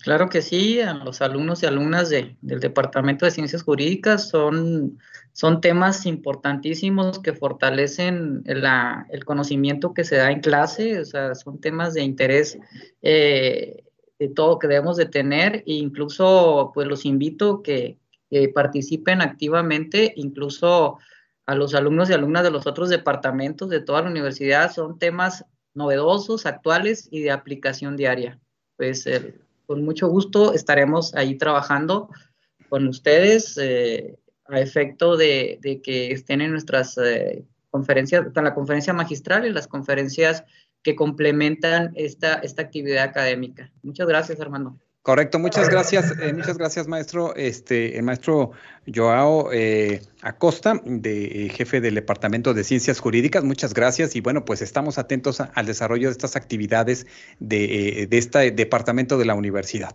Claro 0.00 0.28
que 0.28 0.42
sí, 0.42 0.80
a 0.80 0.94
los 0.94 1.20
alumnos 1.22 1.62
y 1.62 1.66
alumnas 1.66 2.08
del 2.08 2.60
Departamento 2.60 3.24
de 3.24 3.32
Ciencias 3.32 3.62
Jurídicas. 3.62 4.28
Son, 4.28 4.96
son 5.32 5.60
temas 5.60 6.06
importantísimos 6.06 7.18
que 7.18 7.32
fortalecen 7.32 8.44
el 8.46 9.24
conocimiento 9.24 9.92
que 9.94 10.04
se 10.04 10.16
da 10.16 10.30
en 10.30 10.40
clase, 10.40 11.00
o 11.00 11.04
sea, 11.04 11.34
son 11.34 11.60
temas 11.60 11.94
de 11.94 12.02
interés 12.02 12.58
eh, 13.02 13.82
de 14.20 14.28
todo 14.28 14.60
que 14.60 14.68
debemos 14.68 14.96
de 14.96 15.06
tener. 15.06 15.64
E 15.66 15.74
incluso 15.74 16.70
pues 16.72 16.86
los 16.86 17.04
invito 17.04 17.60
que, 17.62 17.98
que 18.30 18.48
participen 18.48 19.20
activamente, 19.20 20.12
incluso 20.16 20.98
a 21.46 21.54
los 21.54 21.74
alumnos 21.74 22.10
y 22.10 22.12
alumnas 22.12 22.42
de 22.42 22.50
los 22.50 22.66
otros 22.66 22.90
departamentos 22.90 23.70
de 23.70 23.80
toda 23.80 24.02
la 24.02 24.10
universidad, 24.10 24.72
son 24.72 24.98
temas 24.98 25.44
novedosos, 25.74 26.44
actuales 26.44 27.08
y 27.10 27.22
de 27.22 27.30
aplicación 27.30 27.96
diaria. 27.96 28.38
Pues 28.76 29.06
el, 29.06 29.40
con 29.68 29.84
mucho 29.84 30.08
gusto 30.08 30.54
estaremos 30.54 31.14
ahí 31.14 31.36
trabajando 31.36 32.08
con 32.70 32.88
ustedes 32.88 33.56
eh, 33.58 34.18
a 34.46 34.60
efecto 34.60 35.16
de, 35.16 35.60
que 35.82 36.10
estén 36.10 36.40
en 36.40 36.52
nuestras 36.52 36.96
eh, 36.98 37.44
conferencias, 37.70 38.26
en 38.34 38.44
la 38.44 38.54
conferencia 38.54 38.94
magistral 38.94 39.46
y 39.46 39.52
las 39.52 39.68
conferencias 39.68 40.44
que 40.82 40.96
complementan 40.96 41.92
esta, 41.96 42.34
esta 42.36 42.62
actividad 42.62 43.04
académica. 43.04 43.70
Muchas 43.82 44.08
gracias, 44.08 44.40
Armando. 44.40 44.78
Correcto, 45.08 45.38
muchas 45.38 45.70
gracias, 45.70 46.12
eh, 46.20 46.34
muchas 46.34 46.58
gracias, 46.58 46.86
maestro. 46.86 47.34
Este, 47.34 47.96
el 47.96 48.02
maestro 48.02 48.50
Joao 48.94 49.50
eh, 49.54 50.02
Acosta, 50.20 50.82
de, 50.84 51.46
eh, 51.46 51.48
jefe 51.48 51.80
del 51.80 51.94
Departamento 51.94 52.52
de 52.52 52.62
Ciencias 52.62 53.00
Jurídicas, 53.00 53.42
muchas 53.42 53.72
gracias. 53.72 54.16
Y 54.16 54.20
bueno, 54.20 54.44
pues 54.44 54.60
estamos 54.60 54.98
atentos 54.98 55.40
al 55.40 55.64
desarrollo 55.64 56.08
de 56.08 56.12
estas 56.12 56.36
actividades 56.36 57.06
de, 57.40 58.06
de 58.06 58.18
este 58.18 58.50
departamento 58.50 59.16
de 59.16 59.24
la 59.24 59.34
universidad. 59.34 59.94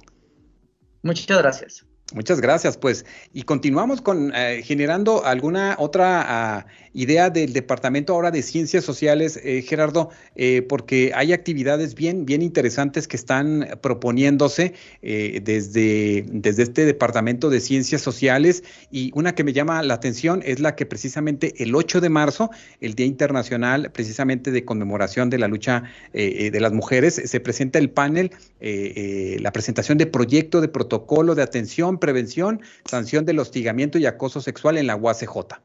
Muchas 1.03 1.37
gracias. 1.37 1.85
Muchas 2.13 2.39
gracias, 2.41 2.77
pues. 2.77 3.05
Y 3.33 3.41
continuamos 3.41 4.01
con 4.01 4.31
eh, 4.35 4.61
generando 4.63 5.25
alguna 5.25 5.75
otra 5.79 6.23
ah, 6.27 6.65
idea 6.93 7.31
del 7.31 7.53
Departamento 7.53 8.13
ahora 8.13 8.29
de 8.29 8.43
Ciencias 8.43 8.83
Sociales, 8.83 9.39
eh, 9.43 9.63
Gerardo, 9.63 10.11
eh, 10.35 10.61
porque 10.61 11.11
hay 11.15 11.33
actividades 11.33 11.95
bien, 11.95 12.27
bien 12.27 12.43
interesantes 12.43 13.07
que 13.07 13.17
están 13.17 13.79
proponiéndose 13.81 14.73
desde, 15.01 16.23
desde 16.29 16.63
este 16.63 16.85
Departamento 16.85 17.49
de 17.49 17.59
Ciencias 17.59 18.01
Sociales 18.01 18.63
y 18.91 19.11
una 19.15 19.33
que 19.33 19.43
me 19.43 19.51
llama 19.51 19.81
la 19.81 19.95
atención 19.95 20.41
es 20.45 20.59
la 20.59 20.75
que 20.75 20.85
precisamente 20.85 21.63
el 21.63 21.73
8 21.73 21.99
de 21.99 22.09
marzo, 22.09 22.51
el 22.79 22.93
Día 22.93 23.07
Internacional 23.07 23.91
precisamente 23.91 24.51
de 24.51 24.63
conmemoración 24.63 25.29
de 25.29 25.39
la 25.39 25.47
lucha 25.47 25.83
de 26.13 26.59
las 26.59 26.73
mujeres, 26.73 27.21
se 27.25 27.39
presenta 27.39 27.79
el 27.79 27.89
panel, 27.89 28.31
la 28.59 29.51
presentación 29.51 29.97
de 29.97 30.05
proyecto 30.05 30.61
de 30.61 30.67
protocolo 30.67 31.35
de 31.35 31.41
atención 31.41 31.97
prevención, 32.03 32.59
sanción 32.83 33.23
del 33.23 33.39
hostigamiento 33.39 33.97
y 33.97 34.05
acoso 34.05 34.41
sexual 34.41 34.77
en 34.77 34.87
la 34.87 34.97
UACJ. 34.97 35.55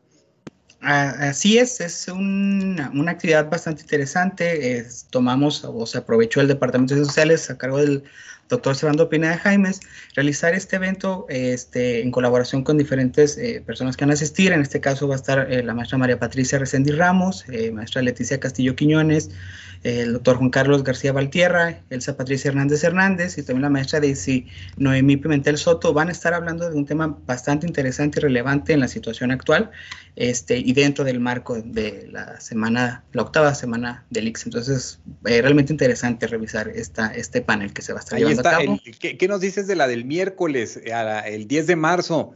Ah, 0.80 1.12
así 1.18 1.58
es, 1.58 1.80
es 1.80 2.06
una, 2.06 2.92
actividad 3.08 3.50
bastante 3.50 3.82
interesante. 3.82 4.86
tomamos 5.10 5.64
o 5.64 5.84
se 5.84 5.98
aprovechó 5.98 6.40
el 6.40 6.46
Departamento 6.46 6.94
de 6.94 7.04
Sociales 7.04 7.50
a 7.50 7.58
cargo 7.58 7.78
del 7.78 8.04
doctor 8.48 8.74
Servando 8.74 9.08
Pineda 9.08 9.38
Jaimes, 9.38 9.80
realizar 10.14 10.54
este 10.54 10.76
evento 10.76 11.26
este, 11.28 12.02
en 12.02 12.10
colaboración 12.10 12.64
con 12.64 12.78
diferentes 12.78 13.36
eh, 13.36 13.62
personas 13.64 13.96
que 13.96 14.04
van 14.04 14.10
a 14.10 14.14
asistir. 14.14 14.52
En 14.52 14.62
este 14.62 14.80
caso 14.80 15.06
va 15.06 15.14
a 15.14 15.16
estar 15.16 15.52
eh, 15.52 15.62
la 15.62 15.74
maestra 15.74 15.98
María 15.98 16.18
Patricia 16.18 16.58
Resendi 16.58 16.92
Ramos, 16.92 17.44
eh, 17.48 17.70
maestra 17.70 18.02
Leticia 18.02 18.40
Castillo 18.40 18.74
Quiñones, 18.74 19.30
el 19.84 20.14
doctor 20.14 20.38
Juan 20.38 20.50
Carlos 20.50 20.82
García 20.82 21.12
Valtierra, 21.12 21.80
Elsa 21.90 22.16
Patricia 22.16 22.48
Hernández 22.48 22.82
Hernández 22.82 23.38
y 23.38 23.42
también 23.42 23.62
la 23.62 23.70
maestra 23.70 24.00
Daisy 24.00 24.48
Noemí 24.76 25.16
Pimentel 25.16 25.56
Soto 25.56 25.92
van 25.92 26.08
a 26.08 26.12
estar 26.12 26.34
hablando 26.34 26.68
de 26.68 26.76
un 26.76 26.84
tema 26.84 27.16
bastante 27.26 27.66
interesante 27.66 28.18
y 28.18 28.22
relevante 28.22 28.72
en 28.72 28.80
la 28.80 28.88
situación 28.88 29.30
actual 29.30 29.70
este, 30.20 30.58
y 30.58 30.72
dentro 30.72 31.04
del 31.04 31.20
marco 31.20 31.62
de 31.62 32.08
la 32.10 32.40
semana, 32.40 33.04
la 33.12 33.22
octava 33.22 33.54
semana 33.54 34.04
del 34.10 34.26
IX. 34.26 34.46
Entonces, 34.46 35.00
es 35.24 35.42
realmente 35.42 35.72
interesante 35.72 36.26
revisar 36.26 36.68
esta, 36.68 37.14
este 37.14 37.40
panel 37.40 37.72
que 37.72 37.82
se 37.82 37.92
va 37.92 38.00
a 38.00 38.02
estar 38.02 38.18
llevando 38.18 38.40
a 38.40 38.50
cabo. 38.50 38.80
¿qué, 38.98 39.28
nos 39.28 39.40
dices 39.40 39.68
de 39.68 39.76
la 39.76 39.86
del 39.86 40.04
miércoles, 40.04 40.80
el 40.84 41.46
10 41.46 41.66
de 41.68 41.76
marzo? 41.76 42.34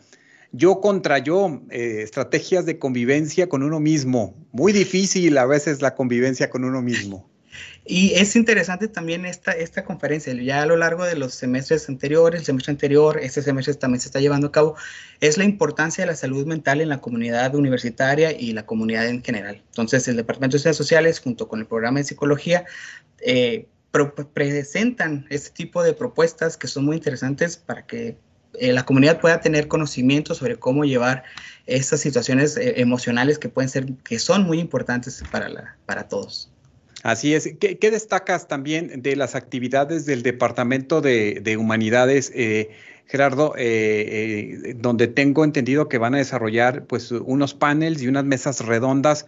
yo 0.52 0.80
contra 0.80 1.18
yo, 1.18 1.62
eh, 1.70 2.02
estrategias 2.02 2.66
de 2.66 2.78
convivencia 2.78 3.48
con 3.48 3.62
uno 3.62 3.80
mismo. 3.80 4.34
Muy 4.52 4.72
difícil 4.72 5.38
a 5.38 5.46
veces 5.46 5.80
la 5.80 5.94
convivencia 5.94 6.50
con 6.50 6.64
uno 6.64 6.82
mismo. 6.82 7.31
Y 7.84 8.14
es 8.14 8.36
interesante 8.36 8.86
también 8.86 9.26
esta, 9.26 9.52
esta 9.52 9.84
conferencia, 9.84 10.32
ya 10.34 10.62
a 10.62 10.66
lo 10.66 10.76
largo 10.76 11.04
de 11.04 11.16
los 11.16 11.34
semestres 11.34 11.88
anteriores, 11.88 12.40
el 12.40 12.46
semestre 12.46 12.70
anterior, 12.70 13.18
este 13.20 13.42
semestre 13.42 13.74
también 13.74 14.00
se 14.00 14.08
está 14.08 14.20
llevando 14.20 14.46
a 14.46 14.52
cabo, 14.52 14.76
es 15.20 15.36
la 15.36 15.44
importancia 15.44 16.04
de 16.04 16.10
la 16.12 16.16
salud 16.16 16.46
mental 16.46 16.80
en 16.80 16.88
la 16.88 17.00
comunidad 17.00 17.54
universitaria 17.56 18.30
y 18.30 18.52
la 18.52 18.66
comunidad 18.66 19.08
en 19.08 19.22
general. 19.22 19.62
Entonces, 19.66 20.06
el 20.06 20.16
Departamento 20.16 20.56
de 20.56 20.60
Ciencias 20.60 20.76
Sociales, 20.76 21.18
junto 21.18 21.48
con 21.48 21.58
el 21.58 21.66
programa 21.66 21.98
de 21.98 22.04
psicología, 22.04 22.64
eh, 23.18 23.66
presentan 24.32 25.26
este 25.28 25.50
tipo 25.50 25.82
de 25.82 25.92
propuestas 25.92 26.56
que 26.56 26.68
son 26.68 26.84
muy 26.84 26.96
interesantes 26.96 27.56
para 27.56 27.84
que 27.84 28.16
eh, 28.54 28.72
la 28.72 28.84
comunidad 28.84 29.20
pueda 29.20 29.40
tener 29.40 29.66
conocimiento 29.66 30.34
sobre 30.34 30.56
cómo 30.56 30.84
llevar 30.84 31.24
estas 31.66 32.00
situaciones 32.00 32.56
eh, 32.56 32.80
emocionales 32.80 33.38
que 33.38 33.48
pueden 33.48 33.68
ser, 33.68 33.92
que 34.04 34.18
son 34.18 34.44
muy 34.44 34.60
importantes 34.60 35.22
para, 35.30 35.48
la, 35.48 35.76
para 35.84 36.08
todos. 36.08 36.51
Así 37.02 37.34
es. 37.34 37.54
¿Qué, 37.58 37.90
destacas 37.90 38.46
también 38.46 39.02
de 39.02 39.16
las 39.16 39.34
actividades 39.34 40.06
del 40.06 40.22
Departamento 40.22 41.00
de, 41.00 41.56
Humanidades, 41.58 42.30
eh, 42.34 42.70
Gerardo, 43.06 43.54
eh, 43.56 44.60
eh, 44.64 44.74
donde 44.76 45.08
tengo 45.08 45.44
entendido 45.44 45.88
que 45.88 45.98
van 45.98 46.14
a 46.14 46.18
desarrollar 46.18 46.86
pues 46.86 47.10
unos 47.10 47.54
paneles 47.54 48.02
y 48.02 48.08
unas 48.08 48.24
mesas 48.24 48.64
redondas 48.64 49.26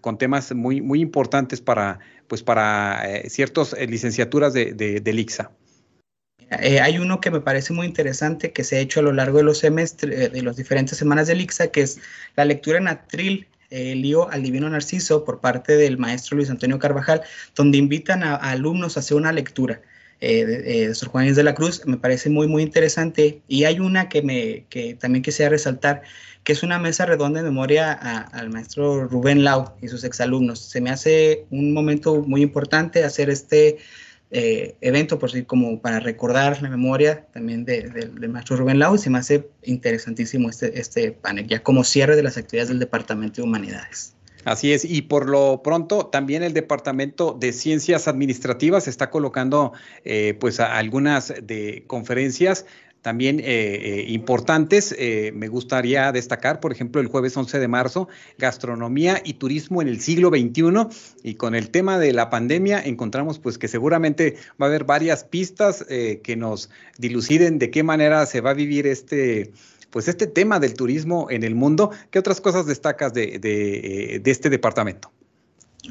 con 0.00 0.18
temas 0.18 0.52
muy, 0.54 0.80
muy 0.80 1.00
importantes 1.00 1.60
para, 1.60 2.00
pues, 2.26 2.42
para 2.42 3.22
ciertas 3.28 3.76
licenciaturas 3.88 4.52
de, 4.52 4.72
de, 4.72 5.00
hay 6.50 6.98
uno 6.98 7.20
que 7.20 7.30
me 7.30 7.40
parece 7.40 7.72
muy 7.72 7.86
interesante 7.86 8.52
que 8.52 8.64
se 8.64 8.76
ha 8.76 8.80
hecho 8.80 9.00
a 9.00 9.02
lo 9.04 9.12
largo 9.12 9.38
de 9.38 9.44
los 9.44 9.58
semestres, 9.58 10.32
de 10.32 10.42
las 10.42 10.56
diferentes 10.56 10.98
semanas 10.98 11.28
del 11.28 11.40
ICSA, 11.40 11.68
que 11.68 11.82
es 11.82 12.00
la 12.36 12.44
lectura 12.44 12.78
en 12.78 12.88
atril 12.88 13.46
lío 13.72 14.30
al 14.30 14.42
Divino 14.42 14.68
Narciso 14.68 15.24
por 15.24 15.40
parte 15.40 15.76
del 15.76 15.98
maestro 15.98 16.36
Luis 16.36 16.50
Antonio 16.50 16.78
Carvajal, 16.78 17.22
donde 17.54 17.78
invitan 17.78 18.22
a, 18.22 18.36
alumnos 18.36 18.96
a 18.96 19.00
hacer 19.00 19.16
una 19.16 19.32
lectura. 19.32 19.80
Eh, 20.24 20.46
de, 20.46 20.62
de 20.62 20.94
Sor 20.94 21.08
Juan 21.08 21.34
de 21.34 21.42
la 21.42 21.52
Cruz, 21.52 21.84
me 21.84 21.96
parece 21.96 22.30
muy, 22.30 22.46
muy 22.46 22.62
interesante. 22.62 23.42
Y 23.48 23.64
hay 23.64 23.80
una 23.80 24.08
que, 24.08 24.22
me, 24.22 24.66
que 24.70 24.94
también 24.94 25.24
quisiera 25.24 25.50
resaltar, 25.50 26.02
que 26.44 26.52
es 26.52 26.62
una 26.62 26.78
mesa 26.78 27.06
redonda 27.06 27.40
en 27.40 27.46
memoria 27.46 27.92
al 27.92 28.48
maestro 28.48 29.08
Rubén 29.08 29.42
Lau 29.42 29.72
y 29.82 29.88
sus 29.88 30.04
exalumnos. 30.04 30.60
Se 30.60 30.80
me 30.80 30.90
hace 30.90 31.46
un 31.50 31.72
momento 31.72 32.22
muy 32.22 32.40
importante 32.40 33.02
hacer 33.02 33.30
este 33.30 33.78
eh, 34.32 34.76
evento, 34.80 35.18
por 35.18 35.30
decir, 35.30 35.46
como 35.46 35.80
para 35.80 36.00
recordar 36.00 36.60
la 36.62 36.70
memoria 36.70 37.26
también 37.32 37.64
del 37.66 38.28
maestro 38.28 38.56
Rubén 38.56 38.78
Lau, 38.78 38.94
y 38.94 38.98
se 38.98 39.10
me 39.10 39.18
hace 39.18 39.46
interesantísimo 39.62 40.48
este, 40.48 40.80
este 40.80 41.12
panel, 41.12 41.46
ya 41.46 41.62
como 41.62 41.84
cierre 41.84 42.16
de 42.16 42.22
las 42.22 42.38
actividades 42.38 42.70
del 42.70 42.78
Departamento 42.78 43.42
de 43.42 43.42
Humanidades. 43.42 44.14
Así 44.44 44.72
es, 44.72 44.84
y 44.84 45.02
por 45.02 45.28
lo 45.28 45.62
pronto 45.62 46.06
también 46.06 46.42
el 46.42 46.52
Departamento 46.52 47.36
de 47.38 47.52
Ciencias 47.52 48.08
Administrativas 48.08 48.88
está 48.88 49.10
colocando 49.10 49.72
eh, 50.04 50.34
pues 50.40 50.58
algunas 50.58 51.32
de 51.42 51.84
conferencias 51.86 52.66
también 53.02 53.40
eh, 53.40 53.44
eh, 53.44 54.04
importantes. 54.08 54.94
Eh, 54.96 55.32
me 55.34 55.48
gustaría 55.48 56.10
destacar, 56.12 56.60
por 56.60 56.72
ejemplo, 56.72 57.00
el 57.00 57.08
jueves 57.08 57.36
11 57.36 57.58
de 57.58 57.68
marzo, 57.68 58.08
gastronomía 58.38 59.20
y 59.24 59.34
turismo 59.34 59.82
en 59.82 59.88
el 59.88 60.00
siglo 60.00 60.30
XXI. 60.30 60.86
Y 61.22 61.34
con 61.34 61.54
el 61.54 61.70
tema 61.70 61.98
de 61.98 62.12
la 62.12 62.30
pandemia 62.30 62.80
encontramos 62.80 63.38
pues 63.38 63.58
que 63.58 63.68
seguramente 63.68 64.36
va 64.60 64.66
a 64.66 64.68
haber 64.68 64.84
varias 64.84 65.24
pistas 65.24 65.84
que 65.84 66.36
nos 66.36 66.70
diluciden 66.98 67.58
de 67.58 67.70
qué 67.70 67.82
manera 67.82 68.24
se 68.26 68.40
va 68.40 68.50
a 68.50 68.54
vivir 68.54 68.86
este 68.86 69.52
pues 69.90 70.08
este 70.08 70.26
tema 70.26 70.58
del 70.58 70.74
turismo 70.74 71.26
en 71.28 71.42
el 71.42 71.54
mundo. 71.54 71.90
¿Qué 72.10 72.18
otras 72.18 72.40
cosas 72.40 72.66
destacas 72.66 73.12
de, 73.12 73.38
de 74.22 74.30
este 74.30 74.48
departamento? 74.48 75.12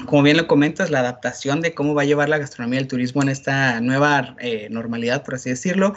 Como 0.06 0.24
bien 0.24 0.38
lo 0.38 0.48
comentas, 0.48 0.90
la 0.90 1.00
adaptación 1.00 1.62
de 1.62 1.74
cómo 1.74 1.94
va 1.94 2.04
a 2.04 2.06
llevar 2.06 2.30
la 2.30 2.38
gastronomía 2.38 2.80
y 2.80 2.84
el 2.84 2.88
turismo 2.88 3.22
en 3.22 3.30
esta 3.30 3.82
nueva 3.82 4.36
eh, 4.40 4.68
normalidad, 4.72 5.24
por 5.24 5.36
así 5.36 5.50
decirlo. 5.50 5.96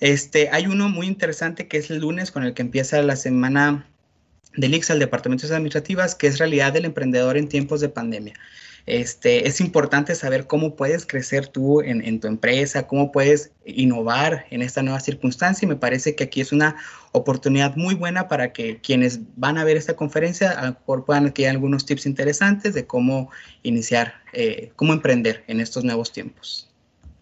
Este, 0.00 0.48
hay 0.50 0.66
uno 0.66 0.88
muy 0.88 1.06
interesante 1.06 1.68
que 1.68 1.78
es 1.78 1.90
el 1.90 2.00
lunes 2.00 2.32
con 2.32 2.42
el 2.42 2.54
que 2.54 2.62
empieza 2.62 3.00
la 3.02 3.16
semana 3.16 3.86
del 4.56 4.74
ICSA, 4.74 4.94
el 4.94 4.98
Departamento 4.98 5.46
de 5.46 5.54
Administrativas, 5.54 6.14
que 6.14 6.26
es 6.26 6.38
realidad 6.38 6.72
del 6.72 6.86
emprendedor 6.86 7.36
en 7.36 7.48
tiempos 7.48 7.80
de 7.80 7.88
pandemia. 7.88 8.34
Este, 8.86 9.48
es 9.48 9.60
importante 9.60 10.14
saber 10.14 10.46
cómo 10.46 10.76
puedes 10.76 11.06
crecer 11.06 11.48
tú 11.48 11.80
en, 11.80 12.20
tu 12.20 12.28
empresa, 12.28 12.86
cómo 12.86 13.10
puedes 13.10 13.50
innovar 13.64 14.46
en 14.50 14.62
esta 14.62 14.80
nueva 14.82 15.00
circunstancia 15.00 15.66
y 15.66 15.68
me 15.68 15.74
parece 15.74 16.14
que 16.14 16.24
aquí 16.24 16.40
es 16.40 16.52
una 16.52 16.76
oportunidad 17.10 17.74
muy 17.74 17.96
buena 17.96 18.28
para 18.28 18.52
que 18.52 18.80
quienes 18.80 19.20
van 19.34 19.58
a 19.58 19.64
ver 19.64 19.76
esta 19.76 19.96
conferencia 19.96 20.52
a 20.52 20.66
lo 20.66 20.70
mejor 20.72 21.04
puedan 21.04 21.32
algunos 21.48 21.84
tips 21.84 22.06
interesantes 22.06 22.74
de 22.74 22.86
cómo 22.86 23.28
iniciar, 23.64 24.14
eh, 24.32 24.70
cómo 24.76 24.92
emprender 24.92 25.42
en 25.48 25.60
estos 25.60 25.82
nuevos 25.82 26.12
tiempos. 26.12 26.70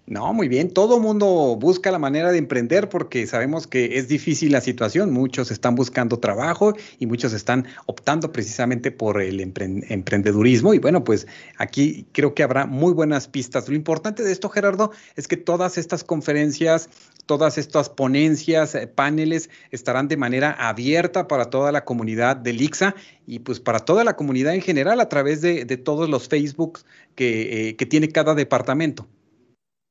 No, 0.06 0.34
muy 0.34 0.48
bien. 0.48 0.70
Todo 0.70 1.00
mundo 1.00 1.56
busca 1.58 1.90
la 1.90 1.98
manera 1.98 2.30
de 2.30 2.36
emprender 2.36 2.90
porque 2.90 3.26
sabemos 3.26 3.66
que 3.66 3.96
es 3.96 4.06
difícil 4.06 4.52
la 4.52 4.60
situación. 4.60 5.10
Muchos 5.10 5.50
están 5.50 5.76
buscando 5.76 6.18
trabajo 6.18 6.74
y 6.98 7.06
muchos 7.06 7.32
están 7.32 7.66
optando 7.86 8.30
precisamente 8.30 8.90
por 8.90 9.22
el 9.22 9.40
emprendedurismo. 9.40 10.74
Y 10.74 10.78
bueno, 10.78 11.04
pues 11.04 11.26
aquí 11.56 12.06
creo 12.12 12.34
que 12.34 12.42
habrá 12.42 12.66
muy 12.66 12.92
buenas 12.92 13.28
pistas. 13.28 13.66
Lo 13.66 13.74
importante 13.74 14.22
de 14.22 14.32
esto, 14.32 14.50
Gerardo, 14.50 14.90
es 15.16 15.26
que 15.26 15.38
todas 15.38 15.78
estas 15.78 16.04
conferencias, 16.04 16.90
todas 17.24 17.56
estas 17.56 17.88
ponencias, 17.88 18.74
eh, 18.74 18.86
paneles 18.86 19.48
estarán 19.70 20.08
de 20.08 20.18
manera 20.18 20.52
abierta 20.52 21.26
para 21.28 21.46
toda 21.46 21.72
la 21.72 21.86
comunidad 21.86 22.36
del 22.36 22.60
IXA 22.60 22.94
y 23.26 23.38
pues 23.38 23.58
para 23.58 23.78
toda 23.78 24.04
la 24.04 24.16
comunidad 24.16 24.54
en 24.54 24.60
general 24.60 25.00
a 25.00 25.08
través 25.08 25.40
de, 25.40 25.64
todos 25.78 26.10
los 26.10 26.28
Facebooks 26.28 26.84
que, 27.14 27.70
eh, 27.70 27.76
que 27.76 27.86
tiene 27.86 28.10
cada 28.10 28.34
departamento. 28.34 29.08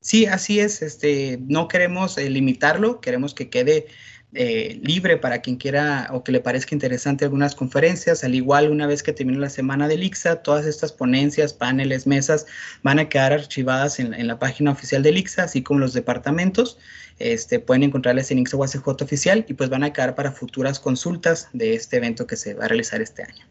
Sí, 0.03 0.25
así 0.25 0.59
es. 0.59 0.81
Este, 0.81 1.39
no 1.47 1.69
queremos 1.69 2.17
eh, 2.17 2.29
limitarlo, 2.29 2.99
queremos 2.99 3.33
que 3.33 3.49
quede 3.49 3.87
eh, 4.33 4.79
libre 4.83 5.15
para 5.15 5.41
quien 5.41 5.55
quiera 5.55 6.09
o 6.11 6.25
que 6.25 6.33
le 6.33 6.41
parezca 6.41 6.75
interesante 6.75 7.23
algunas 7.23 7.55
conferencias. 7.55 8.25
Al 8.25 8.35
igual, 8.35 8.69
una 8.69 8.85
vez 8.85 9.01
que 9.01 9.13
termine 9.13 9.39
la 9.39 9.49
semana 9.49 9.87
del 9.87 10.03
IXA, 10.03 10.43
todas 10.43 10.65
estas 10.65 10.91
ponencias, 10.91 11.53
paneles, 11.53 12.05
mesas 12.05 12.45
van 12.83 12.99
a 12.99 13.07
quedar 13.07 13.31
archivadas 13.31 13.97
en, 13.99 14.27
la 14.27 14.39
página 14.39 14.71
oficial 14.71 15.03
del 15.03 15.17
IXA, 15.17 15.43
así 15.43 15.63
como 15.63 15.79
los 15.79 15.93
departamentos. 15.93 16.77
Este, 17.19 17.59
pueden 17.59 17.83
encontrarles 17.83 18.29
en 18.31 18.39
IXA 18.39 18.57
oficial 18.57 19.45
y 19.47 19.53
pues 19.53 19.69
van 19.69 19.83
a 19.83 19.93
quedar 19.93 20.15
para 20.15 20.33
futuras 20.33 20.81
consultas 20.81 21.47
de 21.53 21.75
este 21.75 21.97
evento 21.97 22.27
que 22.27 22.35
se 22.35 22.55
va 22.55 22.65
a 22.65 22.67
realizar 22.67 23.01
este 23.01 23.23
año. 23.23 23.45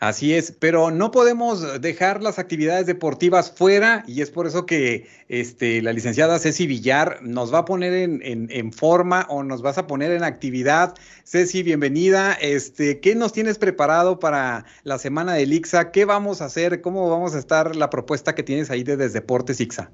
Así 0.00 0.34
es, 0.34 0.52
pero 0.52 0.90
no 0.90 1.10
podemos 1.10 1.80
dejar 1.80 2.22
las 2.22 2.38
actividades 2.38 2.86
deportivas 2.86 3.52
fuera 3.52 4.04
y 4.06 4.22
es 4.22 4.30
por 4.30 4.46
eso 4.46 4.66
que 4.66 5.08
este, 5.28 5.80
la 5.82 5.92
licenciada 5.92 6.38
Ceci 6.38 6.66
Villar 6.66 7.20
nos 7.22 7.54
va 7.54 7.58
a 7.58 7.64
poner 7.64 7.92
en, 7.94 8.72
forma 8.72 9.26
o 9.30 9.42
nos 9.42 9.62
vas 9.62 9.78
a 9.78 9.86
poner 9.86 10.12
en 10.12 10.24
actividad. 10.24 10.94
Ceci, 11.24 11.62
bienvenida. 11.62 12.32
Este, 12.34 13.00
¿Qué 13.00 13.14
nos 13.14 13.32
tienes 13.32 13.58
preparado 13.58 14.18
para 14.18 14.66
la 14.82 14.98
semana 14.98 15.34
del 15.34 15.52
IXA? 15.52 15.90
¿Qué 15.90 16.04
vamos 16.04 16.42
a 16.42 16.46
hacer? 16.46 16.80
¿Cómo 16.80 17.08
vamos 17.08 17.34
a 17.34 17.38
estar 17.38 17.76
la 17.76 17.88
propuesta 17.88 18.34
que 18.34 18.42
tienes 18.42 18.70
ahí 18.70 18.82
de 18.82 18.96
Deportes 18.96 19.60
IXA? 19.60 19.90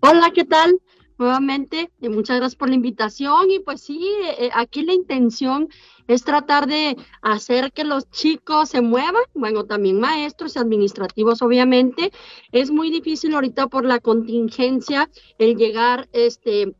Hola, 0.00 0.30
¿qué 0.34 0.44
tal? 0.44 0.78
Nuevamente. 1.20 1.90
y 2.00 2.08
muchas 2.08 2.38
gracias 2.38 2.56
por 2.56 2.68
la 2.70 2.74
invitación 2.74 3.50
y 3.50 3.60
pues 3.60 3.82
sí, 3.82 4.04
eh, 4.24 4.46
eh, 4.46 4.50
aquí 4.54 4.82
la 4.82 4.94
intención 4.94 5.68
es 6.08 6.24
tratar 6.24 6.66
de 6.66 6.96
hacer 7.22 7.72
que 7.72 7.84
los 7.84 8.10
chicos 8.10 8.70
se 8.70 8.80
muevan, 8.80 9.22
bueno, 9.34 9.64
también 9.64 10.00
maestros 10.00 10.56
y 10.56 10.58
administrativos, 10.58 11.42
obviamente. 11.42 12.10
Es 12.50 12.72
muy 12.72 12.90
difícil 12.90 13.34
ahorita 13.34 13.68
por 13.68 13.84
la 13.84 14.00
contingencia 14.00 15.08
el 15.38 15.56
llegar 15.56 16.08
este 16.12 16.74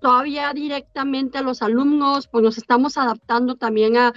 todavía 0.00 0.52
directamente 0.52 1.38
a 1.38 1.42
los 1.42 1.62
alumnos, 1.62 2.28
pues 2.28 2.44
nos 2.44 2.58
estamos 2.58 2.98
adaptando 2.98 3.54
también 3.54 3.96
a, 3.96 4.12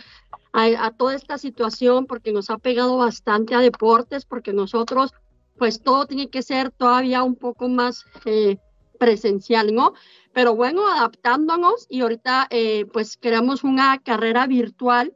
a, 0.51 0.91
toda 0.91 1.15
esta 1.15 1.37
situación 1.37 2.07
porque 2.07 2.33
nos 2.33 2.49
ha 2.49 2.57
pegado 2.57 2.97
bastante 2.97 3.55
a 3.55 3.61
deportes, 3.61 4.25
porque 4.25 4.51
nosotros, 4.51 5.13
pues 5.57 5.81
todo 5.81 6.05
tiene 6.05 6.29
que 6.29 6.41
ser 6.41 6.71
todavía 6.71 7.23
un 7.23 7.35
poco 7.35 7.69
más 7.69 8.03
eh, 8.25 8.57
presencial, 8.97 9.73
¿no? 9.73 9.93
Pero 10.33 10.55
bueno, 10.55 10.87
adaptándonos 10.87 11.87
y 11.89 12.01
ahorita 12.01 12.47
eh, 12.49 12.85
pues 12.91 13.17
creamos 13.17 13.63
una 13.63 13.97
carrera 13.99 14.47
virtual 14.47 15.15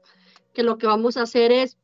que 0.54 0.64
lo 0.64 0.78
que 0.78 0.88
vamos 0.88 1.18
a 1.18 1.24
hacer 1.24 1.52
es, 1.52 1.78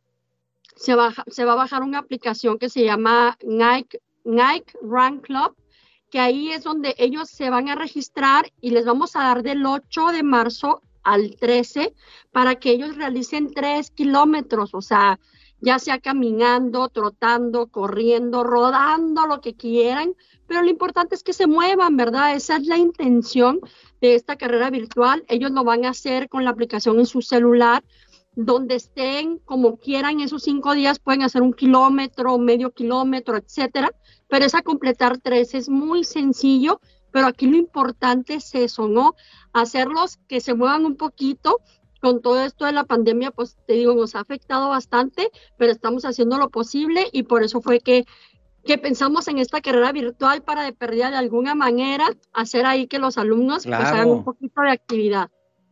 se, 0.75 0.95
se 1.27 1.45
va 1.45 1.53
a 1.53 1.55
bajar 1.55 1.83
una 1.83 1.99
aplicación 1.99 2.57
que 2.59 2.69
se 2.69 2.83
llama 2.83 3.37
Nike, 3.43 3.99
Nike 4.23 4.73
Run 4.81 5.19
Club, 5.19 5.55
que 6.09 6.19
ahí 6.19 6.51
es 6.51 6.63
donde 6.63 6.95
ellos 6.97 7.29
se 7.29 7.49
van 7.49 7.69
a 7.69 7.75
registrar 7.75 8.51
y 8.61 8.71
les 8.71 8.85
vamos 8.85 9.15
a 9.15 9.23
dar 9.23 9.43
del 9.43 9.65
8 9.65 10.07
de 10.07 10.23
marzo 10.23 10.81
al 11.03 11.35
13 11.37 11.93
para 12.31 12.55
que 12.55 12.71
ellos 12.71 12.95
realicen 12.95 13.53
3 13.53 13.91
kilómetros, 13.91 14.73
o 14.73 14.81
sea, 14.81 15.19
ya 15.59 15.79
sea 15.79 15.99
caminando, 15.99 16.89
trotando, 16.89 17.67
corriendo, 17.67 18.43
rodando, 18.43 19.25
lo 19.25 19.41
que 19.41 19.55
quieran, 19.55 20.13
pero 20.47 20.61
lo 20.61 20.69
importante 20.69 21.15
es 21.15 21.23
que 21.23 21.33
se 21.33 21.47
muevan, 21.47 21.97
¿verdad? 21.97 22.35
Esa 22.35 22.57
es 22.57 22.67
la 22.67 22.77
intención 22.77 23.59
de 23.99 24.15
esta 24.15 24.35
carrera 24.35 24.69
virtual. 24.69 25.25
Ellos 25.27 25.51
lo 25.51 25.63
van 25.63 25.85
a 25.85 25.89
hacer 25.89 26.29
con 26.29 26.43
la 26.43 26.51
aplicación 26.51 26.99
en 26.99 27.05
su 27.05 27.21
celular, 27.21 27.83
donde 28.35 28.75
estén 28.75 29.39
como 29.39 29.77
quieran 29.77 30.19
esos 30.19 30.43
cinco 30.43 30.73
días, 30.73 30.99
pueden 30.99 31.23
hacer 31.23 31.41
un 31.41 31.53
kilómetro, 31.53 32.37
medio 32.37 32.71
kilómetro, 32.71 33.35
etcétera, 33.35 33.91
pero 34.27 34.45
es 34.45 34.53
a 34.53 34.61
completar 34.61 35.17
tres, 35.17 35.55
es 35.55 35.69
muy 35.69 36.03
sencillo, 36.03 36.79
pero 37.11 37.25
aquí 37.25 37.47
lo 37.47 37.57
importante 37.57 38.35
es 38.35 38.53
eso, 38.53 38.87
¿no? 38.87 39.15
Hacerlos 39.53 40.19
que 40.27 40.39
se 40.39 40.53
muevan 40.53 40.85
un 40.85 40.97
poquito, 40.97 41.61
con 42.01 42.21
todo 42.21 42.43
esto 42.43 42.65
de 42.65 42.71
la 42.71 42.83
pandemia, 42.83 43.31
pues 43.31 43.57
te 43.65 43.73
digo, 43.73 43.93
nos 43.93 44.15
ha 44.15 44.19
afectado 44.19 44.69
bastante, 44.69 45.29
pero 45.57 45.71
estamos 45.71 46.05
haciendo 46.05 46.37
lo 46.37 46.49
posible 46.49 47.07
y 47.11 47.23
por 47.23 47.43
eso 47.43 47.61
fue 47.61 47.79
que, 47.79 48.05
que 48.65 48.77
pensamos 48.77 49.27
en 49.27 49.37
esta 49.37 49.61
carrera 49.61 49.91
virtual 49.91 50.43
para 50.43 50.63
de 50.63 50.73
pérdida 50.73 51.09
de 51.09 51.17
alguna 51.17 51.55
manera 51.55 52.05
hacer 52.33 52.65
ahí 52.65 52.87
que 52.87 52.99
los 52.99 53.17
alumnos 53.17 53.63
pues, 53.63 53.75
hagan 53.75 54.09
un 54.09 54.23
poquito 54.23 54.61
de 54.61 54.71
actividad. 54.71 55.29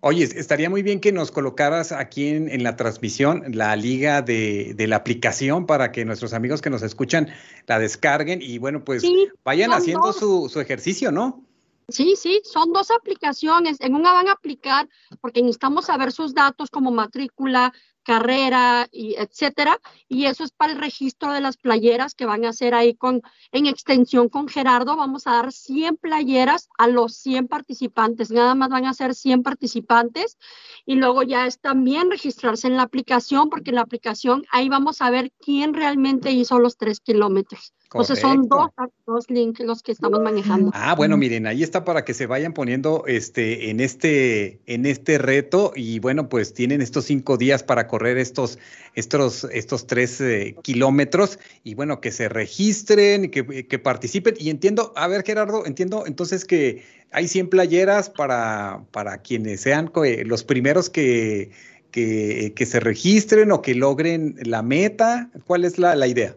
Oye, 0.07 0.23
estaría 0.23 0.69
muy 0.69 0.83
bien 0.83 0.99
que 0.99 1.11
nos 1.11 1.31
colocaras 1.31 1.91
aquí 1.91 2.27
en, 2.27 2.61
la 2.61 2.75
transmisión 2.75 3.43
la 3.53 3.75
liga 3.75 4.21
de, 4.21 4.75
la 4.88 4.97
aplicación 4.97 5.65
para 5.65 5.91
que 5.91 6.05
nuestros 6.05 6.33
amigos 6.33 6.61
que 6.61 6.69
nos 6.69 6.83
escuchan 6.83 7.29
la 7.65 7.79
descarguen 7.79 8.39
y 8.39 8.59
bueno, 8.59 8.83
pues 8.83 9.03
vayan 9.43 9.73
haciendo 9.73 10.13
su, 10.13 10.47
su 10.47 10.59
ejercicio, 10.59 11.11
¿no? 11.11 11.43
Sí, 11.87 12.15
sí, 12.15 12.41
son 12.43 12.73
dos 12.73 12.89
aplicaciones. 12.89 13.79
En 13.79 13.95
una 13.95 14.11
van 14.11 14.27
a 14.27 14.33
aplicar 14.33 14.89
porque 15.21 15.41
necesitamos 15.41 15.85
saber 15.85 16.11
sus 16.11 16.33
datos 16.33 16.69
como 16.71 16.91
matrícula, 16.91 17.73
carrera 18.05 18.87
y 18.91 19.15
etcétera, 19.15 19.79
y 20.07 20.25
eso 20.25 20.43
es 20.43 20.51
para 20.51 20.73
el 20.73 20.79
registro 20.79 21.31
de 21.33 21.41
las 21.41 21.57
playeras 21.57 22.13
que 22.13 22.25
van 22.25 22.45
a 22.45 22.49
hacer 22.49 22.73
ahí 22.75 22.95
con 22.95 23.21
en 23.51 23.65
extensión 23.65 24.29
con 24.29 24.47
Gerardo, 24.47 24.95
vamos 24.95 25.25
a 25.27 25.31
dar 25.31 25.51
100 25.51 25.97
playeras 25.97 26.69
a 26.77 26.87
los 26.87 27.15
100 27.17 27.47
participantes, 27.47 28.29
nada 28.31 28.53
más 28.55 28.69
van 28.69 28.85
a 28.85 28.93
ser 28.93 29.15
100 29.15 29.41
participantes 29.43 30.37
y 30.85 30.95
luego 30.95 31.23
ya 31.23 31.47
es 31.47 31.59
también 31.59 32.11
registrarse 32.11 32.67
en 32.67 32.77
la 32.77 32.83
aplicación 32.83 33.49
porque 33.49 33.71
en 33.71 33.75
la 33.77 33.81
aplicación 33.81 34.45
ahí 34.51 34.69
vamos 34.69 35.01
a 35.01 35.09
ver 35.09 35.31
quién 35.39 35.73
realmente 35.73 36.31
hizo 36.31 36.59
los 36.59 36.77
tres 36.77 36.99
kilómetros. 36.99 37.73
Entonces 38.01 38.19
son 38.19 38.49
dos, 38.49 38.69
dos, 39.05 39.29
links 39.29 39.62
los 39.62 39.81
que 39.81 39.93
estamos 39.93 40.19
manejando. 40.21 40.71
Ah, 40.73 40.95
bueno, 40.95 41.15
miren, 41.15 41.47
ahí 41.47 41.63
está 41.63 41.86
para 41.86 42.03
que 42.03 42.13
se 42.13 42.25
vayan 42.25 42.53
poniendo 42.53 43.03
este 43.08 43.69
en 43.69 43.79
este 43.79 44.60
en 44.65 44.86
este 44.86 45.17
reto 45.17 45.71
y 45.75 45.99
bueno, 45.99 46.27
pues 46.27 46.53
tienen 46.53 46.81
estos 46.81 47.05
cinco 47.05 47.38
días 47.38 47.63
para 47.63 47.88
correr 47.88 48.17
estos 48.17 48.60
estos 48.95 49.45
estos 49.45 49.88
tres 49.88 50.19
eh, 50.19 50.55
kilómetros 50.62 51.39
y 51.63 51.75
bueno 51.75 52.01
que 52.01 52.12
se 52.12 52.27
registren, 52.27 53.31
que, 53.31 53.65
que 53.65 53.79
participen 53.79 54.36
y 54.38 54.49
entiendo, 54.49 54.91
a 54.97 55.08
ver 55.08 55.23
Gerardo, 55.23 55.65
entiendo 55.65 56.05
entonces 56.05 56.43
que 56.43 56.84
hay 57.12 57.29
100 57.29 57.49
playeras 57.49 58.10
para 58.10 58.86
para 58.91 59.19
quienes 59.19 59.62
sean 59.62 59.89
los 60.25 60.43
primeros 60.43 60.89
que 60.89 61.51
que, 61.91 62.51
que 62.53 62.65
se 62.65 62.81
registren 62.81 63.53
o 63.53 63.62
que 63.62 63.73
logren 63.73 64.36
la 64.43 64.62
meta. 64.62 65.31
¿Cuál 65.47 65.63
es 65.63 65.77
la, 65.77 65.95
la 65.95 66.08
idea? 66.08 66.36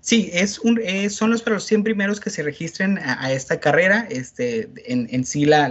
Sí, 0.00 0.30
es 0.32 0.58
un, 0.60 0.80
son 1.10 1.30
los 1.30 1.42
para 1.42 1.54
los 1.54 1.64
100 1.64 1.84
primeros 1.84 2.20
que 2.20 2.30
se 2.30 2.42
registren 2.42 2.98
a, 2.98 3.32
esta 3.32 3.60
carrera. 3.60 4.06
Este, 4.08 4.68
en, 4.86 5.24
sí 5.24 5.44
la, 5.44 5.68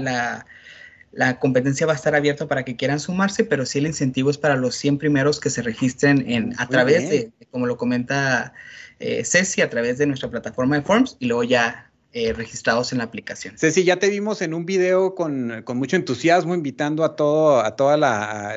la, 1.11 1.39
competencia 1.39 1.87
va 1.87 1.93
a 1.93 1.95
estar 1.95 2.13
abierta 2.13 2.47
para 2.47 2.63
que 2.63 2.75
quieran 2.75 2.99
sumarse, 2.99 3.43
pero 3.43 3.65
sí 3.65 3.79
el 3.79 3.87
incentivo 3.87 4.29
es 4.29 4.37
para 4.37 4.55
los 4.55 4.75
100 4.75 4.97
primeros 4.97 5.39
que 5.39 5.49
se 5.49 5.61
registren 5.61 6.29
en, 6.29 6.53
a 6.57 6.67
través 6.67 7.09
de, 7.09 7.31
como 7.51 7.65
lo 7.65 7.77
comenta 7.77 8.53
eh, 8.99 9.23
Ceci, 9.23 9.61
a 9.61 9.69
través 9.69 9.97
de 9.97 10.07
nuestra 10.07 10.29
plataforma 10.29 10.75
de 10.75 10.81
Forms 10.81 11.17
y 11.19 11.27
luego 11.27 11.43
ya 11.43 11.89
eh, 12.13 12.33
registrados 12.33 12.91
en 12.91 12.97
la 12.97 13.03
aplicación. 13.03 13.57
Ceci, 13.57 13.83
ya 13.83 13.97
te 13.97 14.09
vimos 14.09 14.41
en 14.41 14.53
un 14.53 14.65
video 14.65 15.13
con, 15.13 15.63
mucho 15.75 15.95
entusiasmo 15.95 16.55
invitando 16.55 17.03
a 17.03 17.15
todo 17.15 17.59
a 17.59 17.75
todos 17.75 17.99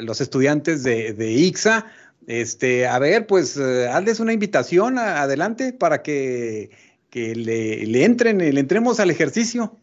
los 0.02 0.20
estudiantes 0.20 0.82
de, 0.82 1.12
de 1.12 1.32
IXA 1.32 1.86
este, 2.26 2.86
a 2.86 2.98
ver, 2.98 3.26
pues 3.26 3.56
eh, 3.56 3.88
hazles 3.88 4.20
una 4.20 4.32
invitación 4.32 4.98
adelante 4.98 5.72
para 5.72 6.02
que, 6.02 6.70
le, 7.12 7.86
le, 7.86 8.04
entren, 8.04 8.38
le 8.38 8.60
entremos 8.60 9.00
al 9.00 9.10
ejercicio. 9.10 9.76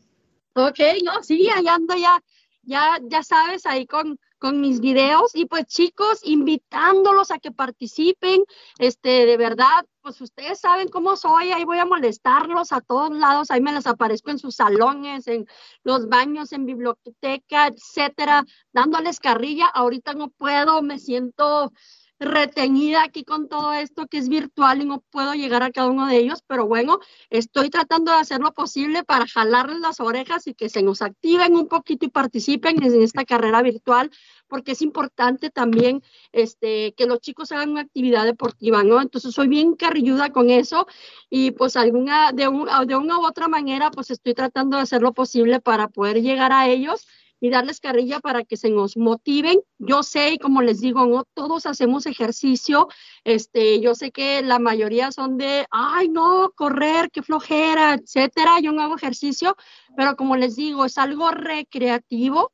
Ok, 0.53 0.79
no, 1.03 1.21
sí, 1.23 1.49
allá 1.49 1.75
ando 1.75 1.95
ya, 1.95 2.23
ya, 2.63 2.99
ya 3.03 3.21
sabes, 3.21 3.65
ahí 3.65 3.85
con, 3.85 4.19
con 4.39 4.61
mis 4.61 4.79
videos. 4.79 5.35
Y 5.35 5.45
pues 5.45 5.65
chicos, 5.65 6.19
invitándolos 6.23 7.31
a 7.31 7.39
que 7.39 7.51
participen, 7.51 8.43
este, 8.79 9.25
de 9.25 9.37
verdad, 9.37 9.85
pues 10.01 10.19
ustedes 10.21 10.59
saben 10.59 10.87
cómo 10.87 11.15
soy, 11.15 11.51
ahí 11.51 11.63
voy 11.63 11.79
a 11.79 11.85
molestarlos 11.85 12.71
a 12.71 12.81
todos 12.81 13.11
lados, 13.11 13.51
ahí 13.51 13.61
me 13.61 13.73
les 13.73 13.87
aparezco 13.87 14.31
en 14.31 14.39
sus 14.39 14.55
salones, 14.55 15.27
en 15.27 15.45
los 15.83 16.07
baños, 16.07 16.53
en 16.53 16.65
biblioteca, 16.65 17.67
etcétera, 17.67 18.45
dándoles 18.71 19.19
carrilla, 19.19 19.67
ahorita 19.67 20.13
no 20.13 20.29
puedo, 20.29 20.81
me 20.81 20.99
siento 20.99 21.71
retenida 22.19 23.03
aquí 23.03 23.23
con 23.23 23.47
todo 23.47 23.73
esto 23.73 24.07
que 24.07 24.17
es 24.17 24.29
virtual 24.29 24.81
y 24.81 24.85
no 24.85 25.01
puedo 25.11 25.33
llegar 25.33 25.63
a 25.63 25.71
cada 25.71 25.89
uno 25.89 26.07
de 26.07 26.17
ellos, 26.17 26.43
pero 26.47 26.65
bueno, 26.65 26.99
estoy 27.29 27.69
tratando 27.69 28.11
de 28.11 28.17
hacer 28.17 28.39
lo 28.39 28.53
posible 28.53 29.03
para 29.03 29.27
jalarles 29.27 29.79
las 29.79 29.99
orejas 29.99 30.47
y 30.47 30.53
que 30.53 30.69
se 30.69 30.81
nos 30.81 31.01
activen 31.01 31.55
un 31.55 31.67
poquito 31.67 32.05
y 32.05 32.09
participen 32.09 32.81
en 32.83 33.01
esta 33.01 33.25
carrera 33.25 33.61
virtual, 33.61 34.09
porque 34.47 34.71
es 34.71 34.81
importante 34.81 35.49
también 35.49 36.01
este, 36.31 36.93
que 36.93 37.05
los 37.05 37.19
chicos 37.19 37.51
hagan 37.51 37.71
una 37.71 37.81
actividad 37.81 38.25
deportiva, 38.25 38.83
¿no? 38.83 39.01
Entonces 39.01 39.33
soy 39.33 39.47
bien 39.47 39.75
carrilluda 39.75 40.31
con 40.31 40.49
eso 40.49 40.87
y 41.29 41.51
pues 41.51 41.75
alguna, 41.75 42.31
de, 42.31 42.43
de 42.87 42.95
una 42.95 43.19
u 43.19 43.25
otra 43.25 43.47
manera, 43.47 43.91
pues 43.91 44.09
estoy 44.09 44.33
tratando 44.33 44.77
de 44.77 44.83
hacer 44.83 45.01
lo 45.01 45.13
posible 45.13 45.59
para 45.59 45.87
poder 45.87 46.21
llegar 46.21 46.51
a 46.51 46.67
ellos 46.67 47.05
y 47.39 47.49
darles 47.49 47.79
carrilla 47.79 48.19
para 48.19 48.43
que 48.43 48.57
se 48.57 48.69
nos 48.69 48.97
motiven. 48.97 49.59
Yo 49.77 50.03
sé, 50.03 50.37
como 50.41 50.61
les 50.61 50.81
digo, 50.81 51.05
no 51.05 51.23
todos 51.33 51.65
hacemos 51.65 52.05
ejercicio. 52.05 52.87
Este, 53.23 53.79
yo 53.79 53.95
sé 53.95 54.11
que 54.11 54.41
la 54.41 54.59
mayoría 54.59 55.11
son 55.11 55.37
de, 55.37 55.65
ay, 55.71 56.09
no, 56.09 56.51
correr, 56.55 57.11
qué 57.11 57.21
flojera, 57.21 57.93
etcétera. 57.93 58.59
Yo 58.59 58.71
no 58.71 58.81
hago 58.81 58.95
ejercicio, 58.95 59.55
pero 59.95 60.15
como 60.15 60.35
les 60.35 60.55
digo, 60.55 60.85
es 60.85 60.97
algo 60.97 61.31
recreativo, 61.31 62.51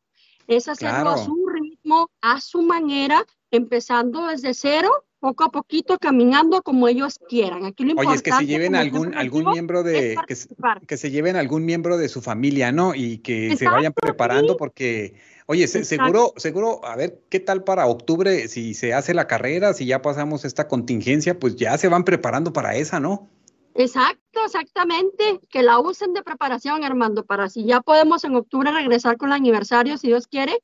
es 0.48 0.68
hacerlo 0.68 1.12
a 1.12 1.18
su 1.18 1.48
ritmo, 1.48 2.10
a 2.22 2.42
su 2.42 2.62
manera, 2.64 3.26
empezando 3.52 4.28
desde 4.28 4.54
cero 4.54 5.06
poco 5.24 5.46
a 5.46 5.52
poquito 5.52 5.98
caminando 5.98 6.62
como 6.64 6.90
ellos 6.90 7.18
quieran. 7.30 7.64
Aquí 7.64 7.86
lo 7.86 7.94
Oye, 7.96 8.14
es 8.14 8.22
que 8.22 8.34
se 8.34 8.46
lleven 8.46 8.76
algún 8.76 9.16
algún 9.16 9.46
miembro 9.52 9.82
de 9.82 10.18
que, 10.28 10.98
se 10.98 11.12
lleven 11.12 11.38
algún 11.38 11.64
miembro 11.64 11.96
de 11.96 12.10
su 12.10 12.22
familia, 12.22 12.74
¿no? 12.74 12.94
Y 12.94 13.20
que 13.20 13.56
se 13.56 13.66
vayan 13.70 13.94
preparando 13.94 14.58
porque 14.58 15.16
oye, 15.46 15.66
seguro 15.70 16.34
seguro 16.36 16.84
a 16.84 16.98
ver 16.98 17.22
qué 17.30 17.40
tal 17.40 17.64
para 17.64 17.88
octubre 17.88 18.50
si 18.50 18.74
se 18.74 18.94
hace 18.94 19.14
la 19.14 19.26
carrera, 19.26 19.74
si 19.74 19.86
ya 19.86 20.02
pasamos 20.02 20.44
esta 20.44 20.68
contingencia, 20.68 21.40
pues 21.40 21.56
ya 21.56 21.78
se 21.78 21.88
van 21.88 22.04
preparando 22.04 22.52
para 22.52 22.76
esa, 22.76 23.00
¿no? 23.00 23.30
Exacto, 23.76 24.42
exactamente, 24.46 25.40
que 25.50 25.64
la 25.64 25.80
usen 25.80 26.14
de 26.14 26.22
preparación, 26.22 26.84
Armando, 26.84 27.24
para 27.24 27.48
si 27.48 27.64
ya 27.64 27.80
podemos 27.80 28.26
en 28.26 28.36
octubre 28.36 28.74
regresar 28.74 29.16
con 29.16 29.30
el 29.30 29.36
aniversario, 29.36 29.98
si 29.98 30.08
Dios 30.08 30.28
quiere, 30.28 30.60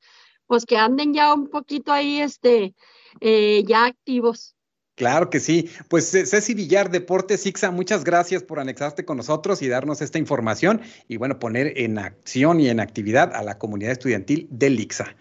pues 0.47 0.65
que 0.65 0.77
anden 0.77 1.13
ya 1.13 1.33
un 1.33 1.47
poquito 1.47 1.93
ahí, 1.93 2.19
este, 2.19 2.75
eh, 3.21 3.63
ya 3.67 3.85
activos. 3.85 4.55
Claro 4.99 5.29
que 5.29 5.39
sí. 5.39 5.69
Pues 5.87 6.11
Ceci 6.11 6.53
Villar, 6.53 6.91
Deportes 6.91 7.45
Ixa, 7.45 7.71
muchas 7.71 8.03
gracias 8.03 8.43
por 8.43 8.59
anexarte 8.59 9.05
con 9.05 9.15
nosotros 9.15 9.61
y 9.61 9.69
darnos 9.69 10.01
esta 10.01 10.17
información 10.17 10.81
y 11.07 11.15
bueno, 11.15 11.39
poner 11.39 11.71
en 11.77 11.97
acción 11.99 12.59
y 12.59 12.67
en 12.67 12.81
actividad 12.81 13.33
a 13.33 13.41
la 13.41 13.57
comunidad 13.57 13.93
estudiantil 13.93 14.47
del 14.51 14.77
IXA. 14.77 15.15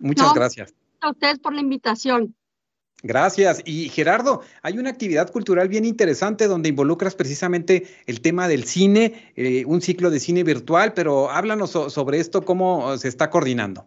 Muchas 0.00 0.34
gracias. 0.34 0.74
A 1.00 1.10
ustedes 1.10 1.38
por 1.38 1.54
la 1.54 1.62
invitación. 1.62 2.34
Gracias. 3.02 3.62
Y 3.64 3.88
Gerardo, 3.88 4.42
hay 4.62 4.78
una 4.78 4.90
actividad 4.90 5.30
cultural 5.30 5.68
bien 5.68 5.84
interesante 5.86 6.46
donde 6.46 6.68
involucras 6.68 7.14
precisamente 7.14 7.86
el 8.06 8.20
tema 8.20 8.48
del 8.48 8.64
cine, 8.64 9.32
eh, 9.34 9.64
un 9.66 9.80
ciclo 9.80 10.10
de 10.10 10.20
cine 10.20 10.44
virtual, 10.44 10.92
pero 10.92 11.30
háblanos 11.30 11.70
sobre 11.70 12.20
esto, 12.20 12.42
cómo 12.42 12.96
se 12.98 13.08
está 13.08 13.30
coordinando. 13.30 13.86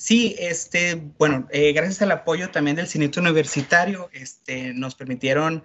Sí, 0.00 0.34
este, 0.38 0.98
bueno, 1.18 1.46
eh, 1.50 1.74
gracias 1.74 2.00
al 2.00 2.10
apoyo 2.10 2.48
también 2.48 2.74
del 2.74 2.88
Cinito 2.88 3.20
Universitario, 3.20 4.08
este, 4.14 4.72
nos 4.72 4.94
permitieron, 4.94 5.62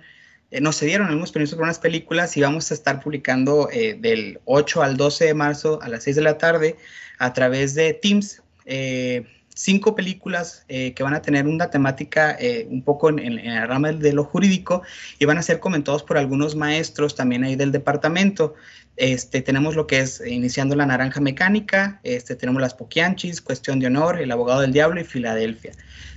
eh, 0.51 0.59
nos 0.59 0.77
cedieron 0.77 1.07
algunos 1.07 1.31
permisos 1.31 1.55
para 1.55 1.67
unas 1.67 1.79
películas 1.79 2.35
y 2.35 2.41
vamos 2.41 2.69
a 2.69 2.73
estar 2.73 3.01
publicando 3.01 3.69
eh, 3.71 3.97
del 3.97 4.41
8 4.43 4.83
al 4.83 4.97
12 4.97 5.23
de 5.23 5.33
marzo 5.33 5.79
a 5.81 5.87
las 5.87 6.03
6 6.03 6.17
de 6.17 6.21
la 6.21 6.37
tarde 6.37 6.75
a 7.17 7.31
través 7.31 7.75
de 7.75 7.93
Teams 7.93 8.41
cinco 9.57 9.95
películas 9.95 10.65
que 10.67 11.01
van 11.01 11.13
a 11.13 11.21
tener 11.21 11.47
una 11.47 11.69
temática 11.69 12.37
un 12.67 12.81
poco 12.83 13.07
en, 13.07 13.19
en, 13.19 13.55
la 13.55 13.65
rama 13.65 13.93
de 13.93 14.11
lo 14.11 14.25
jurídico 14.25 14.81
y 15.17 15.23
van 15.23 15.37
a 15.37 15.43
ser 15.43 15.61
comentados 15.61 16.03
por 16.03 16.17
algunos 16.17 16.57
maestros 16.57 17.15
también 17.15 17.45
ahí 17.45 17.55
del 17.55 17.71
departamento. 17.71 18.55
Este, 18.97 19.41
tenemos 19.41 19.75
lo 19.75 19.87
que 19.87 19.99
es 19.99 20.21
Iniciando 20.25 20.75
la 20.75 20.85
Naranja 20.85 21.19
Mecánica, 21.19 21.99
este, 22.03 22.35
tenemos 22.35 22.61
Las 22.61 22.73
Poquianchis, 22.73 23.41
Cuestión 23.41 23.79
de 23.79 23.87
Honor, 23.87 24.21
El 24.21 24.31
Abogado 24.31 24.61
del 24.61 24.71
Diablo 24.71 25.01
y 25.01 25.03
Filadelfia. 25.03 25.73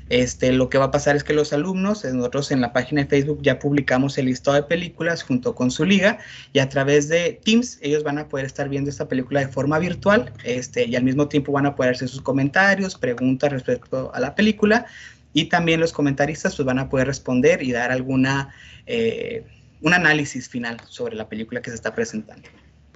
Este, 0.09 0.53
lo 0.53 0.71
que 0.71 0.79
va 0.79 0.87
a 0.87 0.91
pasar 0.91 1.17
es 1.17 1.25
que 1.25 1.35
los 1.35 1.53
alumnos, 1.53 2.05
eh, 2.05 2.13
nosotros 2.15 2.51
en 2.51 2.63
la 2.63 2.73
página 2.73 3.03
de 3.03 3.09
Facebook 3.09 3.41
ya 3.43 3.59
publicamos 3.59 4.17
el 4.17 4.27
listado 4.27 4.57
de 4.57 4.63
películas 4.63 5.23
junto 5.23 5.55
con 5.55 5.71
su 5.71 5.85
liga 5.85 6.19
y 6.55 6.61
a 6.61 6.69
través 6.69 7.09
de 7.09 7.39
Teams 7.45 7.79
ellos 7.83 8.05
van 8.05 8.19
a 8.19 8.29
poder 8.29 8.47
estar 8.47 8.71
viendo 8.71 8.89
esta 8.89 9.07
película 9.07 9.41
de 9.41 9.49
forma 9.49 9.79
virtual 9.79 10.33
este, 10.45 10.87
y 10.87 10.97
al 10.97 11.03
mismo 11.03 11.29
tiempo 11.29 11.53
van 11.53 11.67
a 11.67 11.77
poder 11.77 11.95
hacer 11.95 12.09
sus 12.09 12.23
comentarios, 12.23 12.97
preguntas 12.97 13.53
respecto 13.53 14.11
a 14.15 14.21
la 14.21 14.35
película 14.35 14.87
y 15.35 15.47
también 15.51 15.79
los 15.79 15.93
comentaristas 15.93 16.57
pues, 16.57 16.65
van 16.65 16.79
a 16.79 16.89
poder 16.89 17.07
responder 17.07 17.63
y 17.63 17.73
dar 17.73 17.93
alguna, 17.93 18.55
eh, 18.87 19.45
un 19.83 19.93
análisis 19.93 20.49
final 20.49 20.79
sobre 20.89 21.17
la 21.17 21.29
película 21.29 21.61
que 21.61 21.69
se 21.69 21.77
está 21.77 21.95
presentando. 21.95 22.49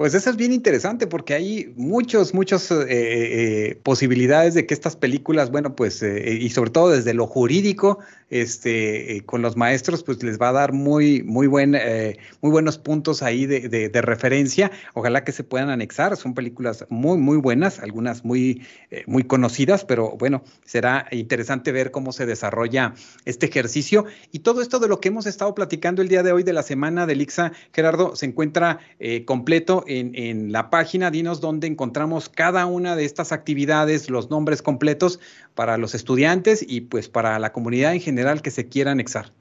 Pues 0.03 0.15
eso 0.15 0.31
es 0.31 0.37
bien 0.37 0.53
interesante 0.53 1.07
porque 1.07 1.33
hay 1.33 1.73
muchos, 1.77 2.35
muchas 2.35 2.73
eh, 2.73 2.87
eh, 2.89 3.79
posibilidades 3.85 4.53
de 4.55 4.67
que 4.67 4.75
estas 4.75 4.97
películas, 4.97 5.53
bueno, 5.53 5.77
pues, 5.77 6.03
eh, 6.03 6.39
y 6.41 6.51
sobre 6.51 6.73
todo 6.73 6.91
desde 6.91 7.15
lo 7.15 7.29
jurídico, 7.29 8.01
este, 8.29 9.23
con 9.27 9.43
los 9.43 9.57
maestros, 9.57 10.03
pues 10.03 10.21
les 10.25 10.41
va 10.41 10.49
a 10.49 10.53
dar 10.53 10.73
muy, 10.73 11.23
muy, 11.23 11.47
buen, 11.47 11.77
muy 12.41 12.51
buenos 12.51 12.79
puntos 12.79 13.23
ahí 13.23 13.45
de, 13.45 13.69
de, 13.69 14.03
referencia. 14.03 14.73
Ojalá 14.95 15.23
que 15.23 15.33
se 15.33 15.45
puedan 15.45 15.69
anexar. 15.69 16.17
Son 16.17 16.33
películas 16.33 16.87
muy, 16.89 17.19
muy 17.19 17.37
buenas, 17.37 17.79
algunas 17.79 18.25
muy, 18.25 18.67
muy 19.07 19.25
conocidas, 19.25 19.85
pero 19.85 20.17
bueno, 20.17 20.43
será 20.65 21.07
interesante 21.11 21.73
ver 21.73 21.91
cómo 21.91 22.11
se 22.13 22.25
desarrolla 22.25 22.95
este 23.27 23.45
ejercicio. 23.45 24.07
Y 24.33 24.39
todo 24.39 24.63
esto 24.63 24.79
de 24.79 24.89
lo 24.89 24.99
que 24.99 25.09
hemos 25.09 25.27
estado 25.27 25.55
platicando 25.55 26.01
el 26.01 26.09
día 26.09 26.23
de 26.23 26.33
hoy 26.33 26.43
de 26.43 26.55
la 26.55 26.63
semana 26.63 27.07
del 27.07 27.21
IXA, 27.21 27.53
Gerardo, 27.75 28.17
se 28.17 28.25
encuentra 28.25 28.79
completo 29.27 29.85
en, 30.01 30.53
la 30.53 30.71
página, 30.71 31.11
dinos 31.11 31.41
dónde 31.41 31.67
encontramos 31.67 32.29
cada 32.29 32.67
una 32.67 32.97
de 32.97 33.05
estas 33.05 33.33
actividades, 33.33 34.11
los 34.11 34.31
nombres 34.31 34.63
completos 34.63 35.21
para 35.55 35.79
los 35.79 35.95
estudiantes 35.95 36.65
y 36.67 36.83
pues 36.83 37.09
para 37.09 37.39
la 37.39 37.53
comunidad 37.53 37.95
en 37.95 38.01
general 38.01 38.43
que 38.43 38.51
se 38.51 38.69
quiera 38.69 38.93
anexar. 38.93 39.33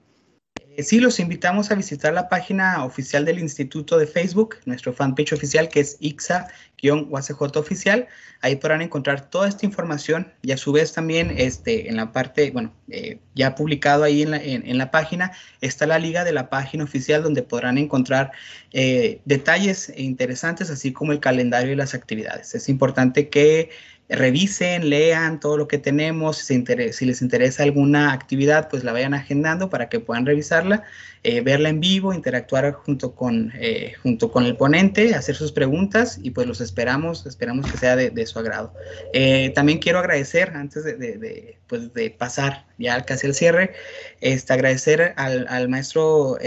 Eh, 0.82 0.84
sí, 0.84 1.00
los 1.00 1.20
invitamos 1.20 1.70
a 1.70 1.76
visitar 1.76 2.12
la 2.12 2.28
página 2.28 2.84
oficial 2.84 3.24
del 3.24 3.38
Instituto 3.38 4.00
de 4.00 4.08
Facebook, 4.08 4.56
nuestro 4.66 4.92
fanpage 4.92 5.32
oficial 5.32 5.70
que 5.70 5.80
es 5.80 6.00
IXA-UACJ 6.02 7.58
oficial. 7.58 8.08
Ahí 8.42 8.56
podrán 8.56 8.82
encontrar 8.82 9.30
toda 9.30 9.48
esta 9.48 9.68
información 9.68 10.34
y 10.42 10.54
a 10.54 10.58
su 10.58 10.72
vez 10.72 10.92
también 10.92 11.36
este, 11.38 11.88
en 11.88 11.98
la 11.98 12.12
parte, 12.12 12.50
bueno, 12.50 12.74
eh, 12.90 13.20
ya 13.36 13.54
publicado 13.54 14.04
ahí 14.04 14.24
en 14.24 14.32
la, 14.32 14.38
en, 14.38 14.78
la, 14.80 14.90
página, 14.90 15.34
está 15.62 15.86
la 15.86 16.00
liga 16.00 16.24
de 16.24 16.34
la 16.34 16.50
página 16.50 16.84
oficial 16.84 17.22
donde 17.22 17.44
podrán 17.44 17.78
encontrar 17.78 18.32
eh, 18.72 19.22
detalles 19.26 19.94
interesantes, 19.96 20.72
así 20.72 20.92
como 20.92 21.12
el 21.12 21.20
calendario 21.20 21.74
y 21.74 21.76
las 21.76 21.94
actividades. 21.94 22.56
Es 22.56 22.70
importante 22.70 23.30
que 23.30 23.70
revisen, 24.12 24.90
lean 24.90 25.40
todo 25.40 25.58
lo 25.58 25.68
que 25.68 25.78
tenemos, 25.78 26.38
si, 26.38 26.58
les 26.62 27.22
interesa 27.22 27.64
alguna 27.64 28.12
actividad, 28.12 28.70
pues 28.70 28.84
la 28.84 28.92
vayan 28.92 29.14
agendando 29.14 29.70
para 29.70 29.90
que 29.90 30.00
puedan 30.00 30.26
revisarla, 30.26 30.84
eh, 31.24 31.42
verla 31.42 31.70
en 31.70 31.80
vivo, 31.80 32.14
interactuar 32.14 32.74
junto 32.74 33.16
con, 33.16 33.54
eh, 33.56 33.94
junto 34.04 34.32
con 34.32 34.46
el 34.46 34.58
ponente, 34.58 35.16
hacer 35.16 35.36
sus 35.36 35.52
preguntas 35.52 36.20
y 36.22 36.32
pues 36.32 36.46
los 36.46 36.60
esperamos, 36.62 37.26
esperamos 37.26 37.72
que 37.72 37.78
sea 37.78 37.96
de, 37.96 38.26
su 38.26 38.40
agrado. 38.40 38.74
Eh, 39.14 39.52
también 39.56 39.80
quiero 39.80 40.00
agradecer, 40.00 40.52
antes 40.56 40.84
de, 40.84 41.58
pues 41.68 41.94
de 41.94 42.10
pasar 42.10 42.66
ya 42.78 43.06
casi 43.06 43.28
al 43.28 43.34
cierre, 43.34 43.74
este, 44.20 44.54
agradecer 44.54 45.14
al 45.16 45.70
maestro 45.70 46.38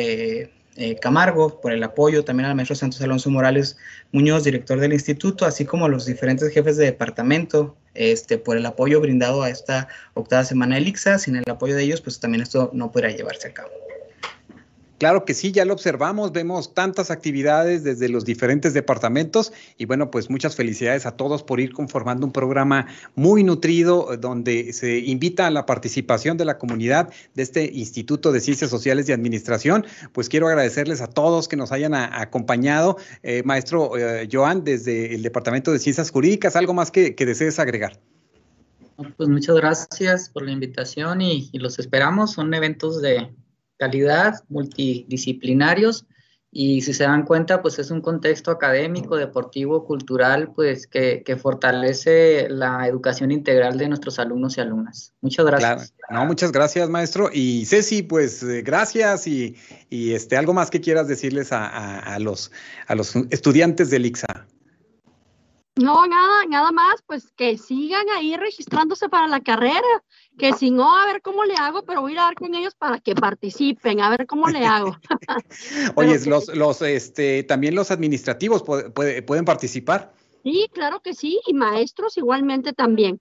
eh, 0.76 0.96
Camargo 0.96 1.60
por 1.60 1.72
el 1.72 1.82
apoyo, 1.82 2.24
también 2.24 2.48
al 2.48 2.56
maestro 2.56 2.74
Santos 2.74 3.00
Alonso 3.00 3.30
Morales 3.30 3.76
Muñoz, 4.12 4.44
director 4.44 4.80
del 4.80 4.92
instituto, 4.92 5.46
así 5.46 5.64
como 5.64 5.88
los 5.88 6.06
diferentes 6.06 6.52
jefes 6.52 6.76
de 6.76 6.86
departamento, 6.86 7.76
este, 7.94 8.38
por 8.38 8.56
el 8.56 8.66
apoyo 8.66 9.00
brindado 9.00 9.42
a 9.42 9.50
esta 9.50 9.88
octava 10.14 10.44
semana 10.44 10.74
del 10.74 10.88
IXA. 10.88 11.18
Sin 11.18 11.36
el 11.36 11.44
apoyo 11.48 11.76
de 11.76 11.84
ellos, 11.84 12.00
pues 12.00 12.18
también 12.18 12.42
esto 12.42 12.70
no 12.72 12.90
podrá 12.90 13.10
llevarse 13.10 13.48
a 13.48 13.54
cabo. 13.54 13.70
Claro 15.04 15.26
que 15.26 15.34
sí, 15.34 15.52
ya 15.52 15.66
lo 15.66 15.74
observamos, 15.74 16.32
vemos 16.32 16.72
tantas 16.72 17.10
actividades 17.10 17.84
desde 17.84 18.08
los 18.08 18.24
diferentes 18.24 18.72
departamentos 18.72 19.52
y 19.76 19.84
bueno, 19.84 20.10
pues 20.10 20.30
muchas 20.30 20.56
felicidades 20.56 21.04
a 21.04 21.14
todos 21.14 21.42
por 21.42 21.60
ir 21.60 21.74
conformando 21.74 22.24
un 22.24 22.32
programa 22.32 22.86
muy 23.14 23.44
nutrido 23.44 24.16
donde 24.16 24.72
se 24.72 25.00
invita 25.00 25.46
a 25.46 25.50
la 25.50 25.66
participación 25.66 26.38
de 26.38 26.46
la 26.46 26.56
comunidad 26.56 27.12
de 27.34 27.42
este 27.42 27.70
Instituto 27.70 28.32
de 28.32 28.40
Ciencias 28.40 28.70
Sociales 28.70 29.06
y 29.06 29.12
Administración. 29.12 29.84
Pues 30.12 30.30
quiero 30.30 30.48
agradecerles 30.48 31.02
a 31.02 31.06
todos 31.06 31.48
que 31.48 31.56
nos 31.56 31.70
hayan 31.70 31.92
acompañado. 31.92 32.96
Eh, 33.22 33.42
maestro 33.44 33.98
eh, 33.98 34.26
Joan, 34.32 34.64
desde 34.64 35.14
el 35.14 35.22
Departamento 35.22 35.70
de 35.70 35.80
Ciencias 35.80 36.10
Jurídicas, 36.10 36.56
¿algo 36.56 36.72
más 36.72 36.90
que, 36.90 37.12
desees 37.14 37.58
agregar? 37.58 38.00
Pues 39.18 39.28
muchas 39.28 39.56
gracias 39.56 40.30
por 40.30 40.44
la 40.46 40.52
invitación 40.52 41.20
y 41.20 41.50
los 41.52 41.78
esperamos. 41.78 42.32
Son 42.32 42.54
eventos 42.54 43.02
de 43.02 43.28
calidad, 43.84 44.42
multidisciplinarios 44.48 46.06
y 46.56 46.82
si 46.82 46.94
se 46.94 47.02
dan 47.02 47.24
cuenta, 47.24 47.60
pues 47.60 47.80
es 47.80 47.90
un 47.90 48.00
contexto 48.00 48.52
académico, 48.52 49.16
deportivo, 49.16 49.84
cultural, 49.84 50.52
pues 50.54 50.86
que, 50.86 51.22
fortalece 51.42 52.48
la 52.48 52.86
educación 52.86 53.32
integral 53.32 53.76
de 53.76 53.88
nuestros 53.88 54.20
alumnos 54.20 54.56
y 54.56 54.60
alumnas. 54.60 55.12
Muchas 55.20 55.44
gracias. 55.46 55.94
No, 56.10 56.24
muchas 56.26 56.52
gracias, 56.52 56.88
maestro. 56.88 57.28
Y 57.32 57.66
Ceci, 57.66 58.04
pues 58.04 58.40
eh, 58.44 58.62
gracias 58.62 59.26
y, 59.26 59.56
este, 59.90 60.36
algo 60.36 60.54
más 60.54 60.70
que 60.70 60.80
quieras 60.80 61.08
decirles 61.08 61.48
a, 61.50 62.16
los, 62.20 62.52
a 62.86 62.94
los 62.94 63.16
estudiantes 63.30 63.90
del 63.90 64.06
IXA. 64.06 64.46
No, 65.76 66.06
nada, 66.06 66.44
nada 66.48 66.70
más, 66.70 67.02
pues 67.04 67.32
que 67.32 67.58
sigan 67.58 68.08
ahí 68.10 68.36
registrándose 68.36 69.08
para 69.08 69.26
la 69.26 69.40
carrera, 69.40 69.82
que 70.38 70.52
si 70.52 70.70
no, 70.70 70.96
a 70.96 71.06
ver 71.06 71.20
cómo 71.20 71.44
le 71.44 71.56
hago, 71.56 71.82
pero 71.84 72.00
voy 72.00 72.12
a 72.12 72.14
ir 72.14 72.18
a 72.20 72.22
dar 72.22 72.34
con 72.34 72.54
ellos 72.54 72.76
para 72.76 73.00
que 73.00 73.14
participen, 73.16 74.00
a 74.00 74.10
ver 74.10 74.26
cómo 74.26 74.48
le 74.48 74.64
hago. 74.64 74.96
Oye, 75.96 76.20
los, 76.26 76.46
los, 76.48 76.80
este, 76.82 77.42
también 77.42 77.74
los 77.74 77.90
administrativos 77.90 78.62
pueden 78.62 79.44
participar. 79.44 80.14
Sí, 80.44 80.68
claro 80.72 81.00
que 81.00 81.12
sí, 81.12 81.40
y 81.46 81.54
maestros 81.54 82.16
igualmente 82.18 82.72
también. 82.72 83.20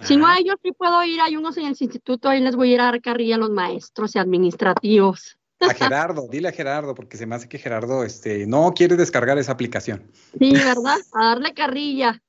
Si 0.00 0.16
no, 0.16 0.26
a 0.26 0.38
ellos 0.38 0.56
sí 0.62 0.72
puedo 0.72 1.02
ir, 1.04 1.20
hay 1.20 1.36
unos 1.36 1.56
en 1.56 1.64
el 1.64 1.70
instituto, 1.70 2.28
ahí 2.28 2.40
les 2.40 2.56
voy 2.56 2.72
a 2.72 2.74
ir 2.74 2.80
a 2.80 2.84
dar 2.84 3.00
carrilla 3.00 3.36
a 3.36 3.38
los 3.38 3.50
maestros 3.50 4.16
y 4.16 4.18
administrativos. 4.18 5.38
A 5.68 5.74
Gerardo, 5.74 6.26
dile 6.30 6.48
a 6.48 6.52
Gerardo, 6.52 6.94
porque 6.94 7.16
se 7.16 7.26
me 7.26 7.34
hace 7.34 7.48
que 7.48 7.58
Gerardo 7.58 8.04
este, 8.04 8.46
no 8.46 8.72
quiere 8.74 8.96
descargar 8.96 9.38
esa 9.38 9.52
aplicación. 9.52 10.02
Sí, 10.38 10.52
¿verdad? 10.52 10.98
A 11.12 11.26
darle 11.26 11.54
carrilla. 11.54 12.20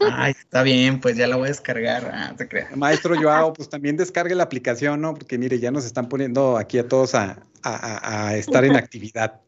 Ay, 0.00 0.32
está 0.38 0.62
bien, 0.62 1.00
pues 1.00 1.16
ya 1.16 1.26
la 1.26 1.36
voy 1.36 1.46
a 1.46 1.48
descargar. 1.48 2.10
Ah, 2.14 2.34
Maestro 2.76 3.20
Joao, 3.20 3.52
pues 3.52 3.68
también 3.68 3.96
descargue 3.96 4.34
la 4.34 4.44
aplicación, 4.44 5.00
¿no? 5.00 5.14
Porque 5.14 5.38
mire, 5.38 5.58
ya 5.58 5.70
nos 5.70 5.84
están 5.84 6.08
poniendo 6.08 6.56
aquí 6.56 6.78
a 6.78 6.86
todos 6.86 7.14
a, 7.14 7.38
a 7.62 8.36
estar 8.36 8.64
en 8.64 8.76
actividad. 8.76 9.40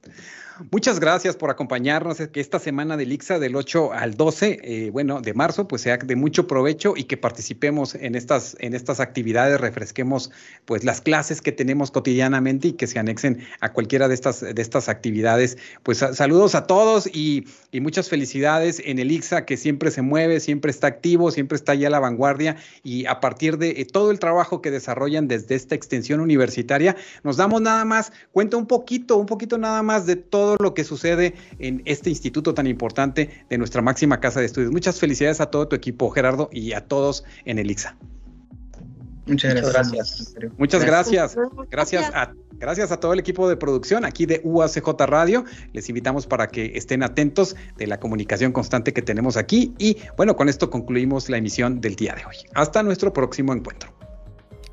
Muchas 0.72 0.98
gracias 0.98 1.36
por 1.36 1.50
acompañarnos. 1.50 2.18
Que 2.32 2.40
esta 2.40 2.58
semana 2.58 2.96
del 2.96 3.12
IXA 3.12 3.38
del 3.38 3.54
8 3.54 3.92
al 3.92 4.16
12, 4.16 4.58
eh, 4.62 4.90
bueno, 4.90 5.20
de 5.20 5.32
marzo, 5.32 5.68
pues 5.68 5.82
sea 5.82 5.98
de 5.98 6.16
mucho 6.16 6.48
provecho 6.48 6.94
y 6.96 7.04
que 7.04 7.16
participemos 7.16 7.94
en 7.94 8.16
estas, 8.16 8.56
en 8.58 8.74
estas 8.74 8.98
actividades, 8.98 9.60
refresquemos 9.60 10.32
pues 10.64 10.82
las 10.82 11.00
clases 11.00 11.40
que 11.40 11.52
tenemos 11.52 11.92
cotidianamente 11.92 12.68
y 12.68 12.72
que 12.72 12.88
se 12.88 12.98
anexen 12.98 13.38
a 13.60 13.72
cualquiera 13.72 14.08
de 14.08 14.14
estas, 14.14 14.40
de 14.40 14.60
estas 14.60 14.88
actividades. 14.88 15.58
Pues 15.84 15.98
saludos 15.98 16.56
a 16.56 16.66
todos 16.66 17.06
y, 17.06 17.46
y, 17.70 17.80
muchas 17.80 18.08
felicidades 18.08 18.82
en 18.84 18.98
el 18.98 19.12
IXA 19.12 19.44
que 19.44 19.56
siempre 19.56 19.92
se 19.92 20.02
mueve, 20.02 20.40
siempre 20.40 20.72
está 20.72 20.88
activo, 20.88 21.30
siempre 21.30 21.56
está 21.56 21.72
ahí 21.72 21.84
a 21.84 21.90
la 21.90 22.00
vanguardia 22.00 22.56
y 22.82 23.06
a 23.06 23.20
partir 23.20 23.58
de 23.58 23.80
eh, 23.80 23.84
todo 23.84 24.10
el 24.10 24.18
trabajo 24.18 24.60
que 24.60 24.72
desarrollan 24.72 25.28
desde 25.28 25.54
esta 25.54 25.76
extensión 25.76 26.20
universitaria, 26.20 26.96
nos 27.22 27.36
damos 27.36 27.62
nada 27.62 27.84
más, 27.84 28.12
cuenta 28.32 28.56
un 28.56 28.66
poquito, 28.66 29.16
un 29.16 29.26
poquito 29.26 29.56
nada 29.56 29.82
más 29.82 30.04
de 30.06 30.16
todo 30.16 30.47
lo 30.58 30.74
que 30.74 30.84
sucede 30.84 31.34
en 31.58 31.82
este 31.84 32.10
instituto 32.10 32.54
tan 32.54 32.66
importante 32.66 33.44
de 33.48 33.58
nuestra 33.58 33.82
máxima 33.82 34.20
casa 34.20 34.40
de 34.40 34.46
estudios. 34.46 34.72
Muchas 34.72 34.98
felicidades 34.98 35.40
a 35.40 35.46
todo 35.46 35.68
tu 35.68 35.76
equipo, 35.76 36.10
Gerardo, 36.10 36.48
y 36.52 36.72
a 36.72 36.86
todos 36.86 37.24
en 37.44 37.58
el 37.58 37.70
IXA. 37.70 37.96
Muchas 39.28 39.54
gracias. 39.54 40.34
Muchas 40.56 40.84
gracias. 40.84 41.36
Gracias 41.70 42.10
a, 42.14 42.32
gracias 42.52 42.90
a 42.90 42.98
todo 42.98 43.12
el 43.12 43.18
equipo 43.18 43.48
de 43.48 43.56
producción 43.56 44.04
aquí 44.04 44.26
de 44.26 44.40
UACJ 44.42 44.88
Radio. 45.06 45.44
Les 45.72 45.88
invitamos 45.88 46.26
para 46.26 46.48
que 46.48 46.72
estén 46.74 47.02
atentos 47.02 47.54
de 47.76 47.86
la 47.86 48.00
comunicación 48.00 48.52
constante 48.52 48.92
que 48.92 49.02
tenemos 49.02 49.36
aquí. 49.36 49.74
Y 49.78 49.98
bueno, 50.16 50.34
con 50.34 50.48
esto 50.48 50.70
concluimos 50.70 51.28
la 51.28 51.36
emisión 51.36 51.80
del 51.80 51.94
día 51.94 52.14
de 52.14 52.24
hoy. 52.24 52.36
Hasta 52.54 52.82
nuestro 52.82 53.12
próximo 53.12 53.52
encuentro. 53.52 53.92